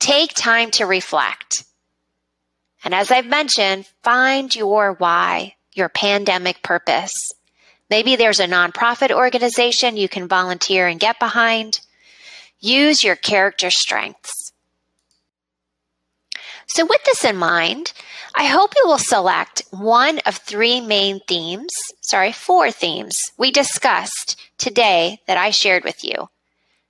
Take 0.00 0.32
time 0.34 0.70
to 0.72 0.86
reflect. 0.86 1.64
And 2.82 2.94
as 2.94 3.10
I've 3.10 3.26
mentioned, 3.26 3.86
find 4.02 4.54
your 4.54 4.94
why, 4.94 5.54
your 5.72 5.90
pandemic 5.90 6.62
purpose. 6.62 7.34
Maybe 7.90 8.16
there's 8.16 8.40
a 8.40 8.46
nonprofit 8.46 9.10
organization 9.10 9.96
you 9.96 10.08
can 10.08 10.26
volunteer 10.26 10.88
and 10.88 10.98
get 10.98 11.18
behind. 11.18 11.80
Use 12.58 13.04
your 13.04 13.16
character 13.16 13.70
strengths. 13.70 14.52
So, 16.68 16.86
with 16.86 17.02
this 17.04 17.24
in 17.24 17.36
mind, 17.36 17.92
I 18.34 18.46
hope 18.46 18.74
you 18.76 18.86
will 18.86 18.98
select 18.98 19.64
one 19.70 20.20
of 20.20 20.36
three 20.36 20.80
main 20.80 21.20
themes, 21.26 21.72
sorry, 22.00 22.32
four 22.32 22.70
themes 22.70 23.32
we 23.36 23.50
discussed 23.50 24.38
today 24.56 25.20
that 25.26 25.36
I 25.36 25.50
shared 25.50 25.84
with 25.84 26.04
you 26.04 26.28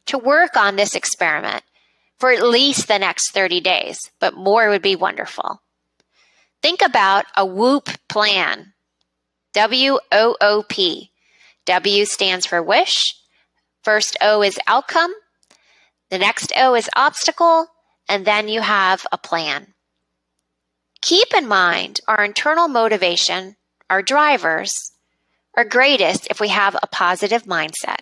to 0.06 0.18
work 0.18 0.56
on 0.56 0.76
this 0.76 0.94
experiment 0.94 1.64
for 2.20 2.30
at 2.30 2.46
least 2.46 2.86
the 2.86 2.98
next 2.98 3.32
30 3.32 3.60
days, 3.60 4.10
but 4.20 4.36
more 4.36 4.68
would 4.68 4.82
be 4.82 4.94
wonderful. 4.94 5.62
Think 6.62 6.82
about 6.82 7.24
a 7.34 7.46
WOOP 7.46 7.88
plan. 8.08 8.74
W 9.54 9.98
O 10.12 10.36
O 10.40 10.62
P. 10.68 11.10
W 11.64 12.04
stands 12.04 12.46
for 12.46 12.62
wish. 12.62 13.16
First 13.82 14.16
O 14.20 14.42
is 14.42 14.58
outcome. 14.66 15.12
The 16.10 16.18
next 16.18 16.52
O 16.56 16.74
is 16.74 16.90
obstacle. 16.94 17.66
And 18.08 18.26
then 18.26 18.48
you 18.48 18.60
have 18.60 19.06
a 19.10 19.18
plan. 19.18 19.74
Keep 21.00 21.32
in 21.34 21.48
mind 21.48 22.00
our 22.06 22.22
internal 22.22 22.68
motivation, 22.68 23.56
our 23.88 24.02
drivers, 24.02 24.92
are 25.56 25.64
greatest 25.64 26.26
if 26.28 26.40
we 26.40 26.48
have 26.48 26.76
a 26.76 26.86
positive 26.86 27.44
mindset, 27.44 28.00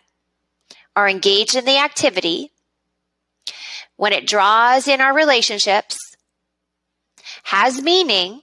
are 0.97 1.09
engaged 1.09 1.55
in 1.55 1.65
the 1.65 1.79
activity, 1.79 2.51
when 3.99 4.13
it 4.13 4.27
draws 4.27 4.87
in 4.87 5.01
our 5.01 5.13
relationships, 5.13 5.99
has 7.43 7.83
meaning, 7.83 8.41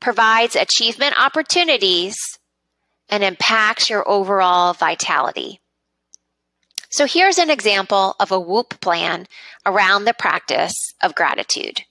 provides 0.00 0.56
achievement 0.56 1.14
opportunities, 1.18 2.16
and 3.08 3.22
impacts 3.22 3.88
your 3.88 4.06
overall 4.08 4.72
vitality. 4.72 5.60
So 6.90 7.06
here's 7.06 7.38
an 7.38 7.48
example 7.48 8.16
of 8.18 8.32
a 8.32 8.40
WOOP 8.40 8.80
plan 8.80 9.26
around 9.64 10.04
the 10.04 10.14
practice 10.14 10.74
of 11.00 11.14
gratitude. 11.14 11.82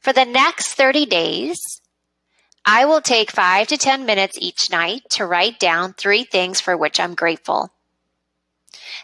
For 0.00 0.12
the 0.12 0.26
next 0.26 0.74
30 0.74 1.06
days, 1.06 1.80
I 2.66 2.84
will 2.84 3.00
take 3.00 3.30
five 3.30 3.68
to 3.68 3.78
10 3.78 4.04
minutes 4.04 4.36
each 4.38 4.70
night 4.70 5.02
to 5.10 5.24
write 5.24 5.58
down 5.58 5.94
three 5.94 6.24
things 6.24 6.60
for 6.60 6.76
which 6.76 7.00
I'm 7.00 7.14
grateful. 7.14 7.70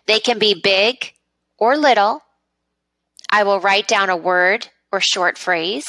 They 0.07 0.20
can 0.20 0.38
be 0.38 0.61
big 0.61 1.14
or 1.59 1.77
little. 1.77 2.23
I 3.31 3.45
will 3.45 3.61
write 3.61 3.88
down 3.88 4.11
a 4.11 4.17
word 4.17 4.69
or 4.93 5.01
short 5.01 5.38
phrase. 5.38 5.87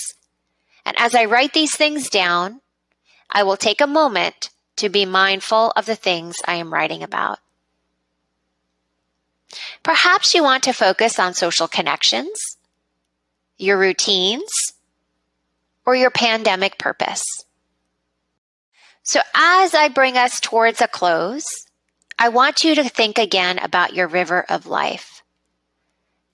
And 0.85 0.95
as 0.99 1.15
I 1.15 1.25
write 1.25 1.53
these 1.53 1.75
things 1.75 2.09
down, 2.09 2.61
I 3.29 3.43
will 3.43 3.57
take 3.57 3.81
a 3.81 3.87
moment 3.87 4.49
to 4.77 4.89
be 4.89 5.05
mindful 5.05 5.71
of 5.75 5.85
the 5.85 5.95
things 5.95 6.35
I 6.47 6.55
am 6.55 6.73
writing 6.73 7.03
about. 7.03 7.39
Perhaps 9.83 10.33
you 10.33 10.43
want 10.43 10.63
to 10.63 10.73
focus 10.73 11.19
on 11.19 11.33
social 11.33 11.67
connections, 11.67 12.57
your 13.57 13.77
routines, 13.77 14.73
or 15.85 15.95
your 15.95 16.09
pandemic 16.09 16.77
purpose. 16.77 17.23
So, 19.03 19.21
as 19.35 19.75
I 19.75 19.89
bring 19.89 20.17
us 20.17 20.39
towards 20.39 20.81
a 20.81 20.87
close, 20.87 21.45
I 22.17 22.29
want 22.29 22.63
you 22.63 22.75
to 22.75 22.89
think 22.89 23.19
again 23.19 23.59
about 23.59 23.93
your 23.93 24.07
river 24.07 24.43
of 24.49 24.65
life 24.65 25.14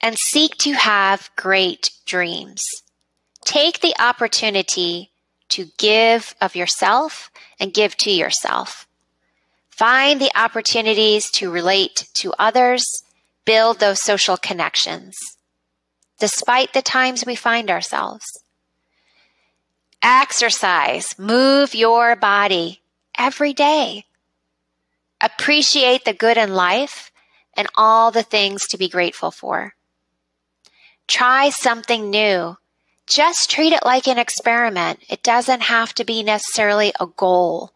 and 0.01 0.17
seek 0.17 0.57
to 0.57 0.73
have 0.73 1.29
great 1.35 1.91
dreams. 2.05 2.63
Take 3.45 3.81
the 3.81 3.95
opportunity 3.99 5.11
to 5.49 5.65
give 5.77 6.35
of 6.41 6.55
yourself 6.55 7.29
and 7.59 7.73
give 7.73 7.95
to 7.97 8.11
yourself. 8.11 8.87
Find 9.69 10.19
the 10.21 10.31
opportunities 10.35 11.29
to 11.31 11.51
relate 11.51 12.07
to 12.15 12.33
others, 12.37 13.03
build 13.45 13.79
those 13.79 14.01
social 14.01 14.37
connections, 14.37 15.17
despite 16.19 16.73
the 16.73 16.81
times 16.81 17.25
we 17.25 17.35
find 17.35 17.69
ourselves. 17.69 18.25
Exercise, 20.03 21.17
move 21.19 21.75
your 21.75 22.15
body 22.15 22.81
every 23.17 23.53
day. 23.53 24.05
Appreciate 25.21 26.05
the 26.05 26.13
good 26.13 26.37
in 26.37 26.53
life 26.53 27.11
and 27.55 27.67
all 27.75 28.11
the 28.11 28.23
things 28.23 28.67
to 28.67 28.77
be 28.77 28.89
grateful 28.89 29.29
for. 29.29 29.73
Try 31.11 31.49
something 31.49 32.09
new 32.09 32.57
just 33.11 33.49
treat 33.51 33.73
it 33.73 33.83
like 33.83 34.07
an 34.07 34.17
experiment. 34.17 34.99
It 35.09 35.21
doesn't 35.21 35.63
have 35.63 35.93
to 35.95 36.05
be 36.05 36.23
necessarily 36.23 36.93
a 36.97 37.07
goal. 37.07 37.71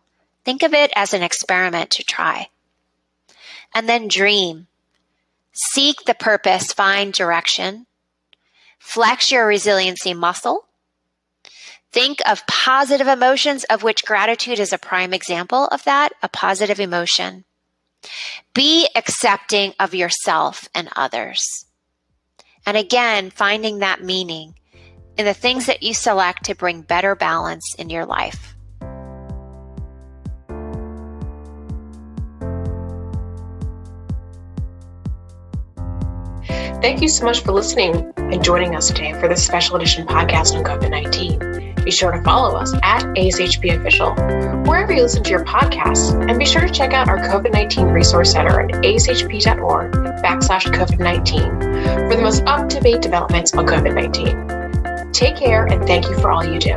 Think 0.45 0.63
of 0.63 0.73
it 0.73 0.93
as 0.95 1.13
an 1.13 1.23
experiment 1.23 1.89
to 1.91 2.03
try. 2.03 2.47
And 3.73 3.89
then 3.89 4.07
dream. 4.07 4.67
Seek 5.51 6.05
the 6.05 6.13
purpose, 6.13 6.71
find 6.71 7.11
direction. 7.11 7.85
Flex 8.79 9.29
your 9.29 9.45
resiliency 9.45 10.13
muscle. 10.13 10.67
Think 11.91 12.19
of 12.25 12.47
positive 12.47 13.07
emotions, 13.07 13.65
of 13.65 13.83
which 13.83 14.05
gratitude 14.05 14.59
is 14.59 14.71
a 14.71 14.77
prime 14.77 15.13
example 15.13 15.65
of 15.67 15.83
that, 15.83 16.13
a 16.23 16.29
positive 16.29 16.79
emotion. 16.79 17.43
Be 18.53 18.87
accepting 18.95 19.73
of 19.79 19.93
yourself 19.93 20.69
and 20.73 20.87
others. 20.95 21.64
And 22.65 22.77
again, 22.77 23.29
finding 23.29 23.79
that 23.79 24.03
meaning 24.03 24.55
in 25.17 25.25
the 25.25 25.33
things 25.33 25.67
that 25.67 25.83
you 25.83 25.93
select 25.93 26.45
to 26.45 26.55
bring 26.55 26.81
better 26.81 27.15
balance 27.15 27.75
in 27.75 27.89
your 27.89 28.05
life. 28.05 28.55
Thank 36.81 37.01
you 37.01 37.07
so 37.07 37.25
much 37.25 37.41
for 37.41 37.51
listening 37.51 38.13
and 38.17 38.43
joining 38.43 38.75
us 38.75 38.87
today 38.87 39.13
for 39.19 39.27
this 39.27 39.43
special 39.43 39.75
edition 39.75 40.05
podcast 40.05 40.55
on 40.55 40.63
COVID 40.63 40.89
19. 40.91 41.54
Be 41.85 41.91
sure 41.91 42.11
to 42.11 42.21
follow 42.23 42.57
us 42.57 42.73
at 42.81 43.03
ASHP 43.03 43.79
Official, 43.79 44.15
wherever 44.63 44.91
you 44.91 45.03
listen 45.03 45.23
to 45.23 45.29
your 45.29 45.45
podcasts, 45.45 46.11
and 46.27 46.39
be 46.39 46.45
sure 46.45 46.61
to 46.61 46.73
check 46.73 46.93
out 46.93 47.07
our 47.07 47.19
COVID 47.19 47.53
19 47.53 47.85
Resource 47.89 48.31
Center 48.31 48.59
at 48.59 48.71
ashp.org 48.71 49.91
backslash 49.93 50.65
COVID 50.73 50.99
19 50.99 51.39
for 52.09 52.15
the 52.15 52.21
most 52.23 52.41
up 52.47 52.67
to 52.69 52.79
date 52.79 53.03
developments 53.03 53.53
on 53.53 53.67
COVID 53.67 53.93
19. 53.93 55.11
Take 55.13 55.37
care 55.37 55.67
and 55.67 55.85
thank 55.85 56.09
you 56.09 56.17
for 56.17 56.31
all 56.31 56.43
you 56.43 56.59
do. 56.59 56.73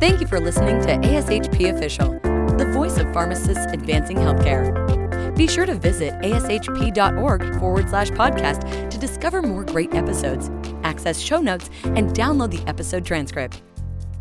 Thank 0.00 0.20
you 0.22 0.26
for 0.26 0.40
listening 0.40 0.80
to 0.82 0.96
ASHP 1.06 1.74
Official, 1.76 2.18
the 2.56 2.70
voice 2.72 2.96
of 2.96 3.12
pharmacists 3.12 3.66
advancing 3.70 4.16
healthcare. 4.16 5.36
Be 5.36 5.46
sure 5.46 5.66
to 5.66 5.74
visit 5.74 6.14
ashp.org 6.14 7.58
forward 7.60 7.88
slash 7.90 8.10
podcast 8.10 8.90
to 8.90 8.98
discover 8.98 9.42
more 9.42 9.64
great 9.64 9.94
episodes, 9.94 10.50
access 10.82 11.20
show 11.20 11.40
notes, 11.40 11.70
and 11.84 12.10
download 12.10 12.50
the 12.50 12.68
episode 12.68 13.04
transcript. 13.04 13.62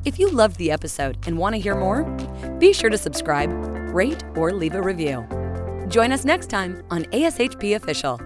If 0.05 0.19
you 0.19 0.29
loved 0.29 0.57
the 0.57 0.71
episode 0.71 1.17
and 1.25 1.37
want 1.37 1.55
to 1.55 1.59
hear 1.59 1.75
more, 1.75 2.03
be 2.59 2.71
sure 2.71 2.89
to 2.89 2.97
subscribe, 2.97 3.51
rate, 3.93 4.23
or 4.35 4.53
leave 4.53 4.75
a 4.75 4.81
review. 4.81 5.27
Join 5.89 6.11
us 6.11 6.25
next 6.25 6.49
time 6.49 6.83
on 6.91 7.03
ASHP 7.05 7.75
Official. 7.75 8.19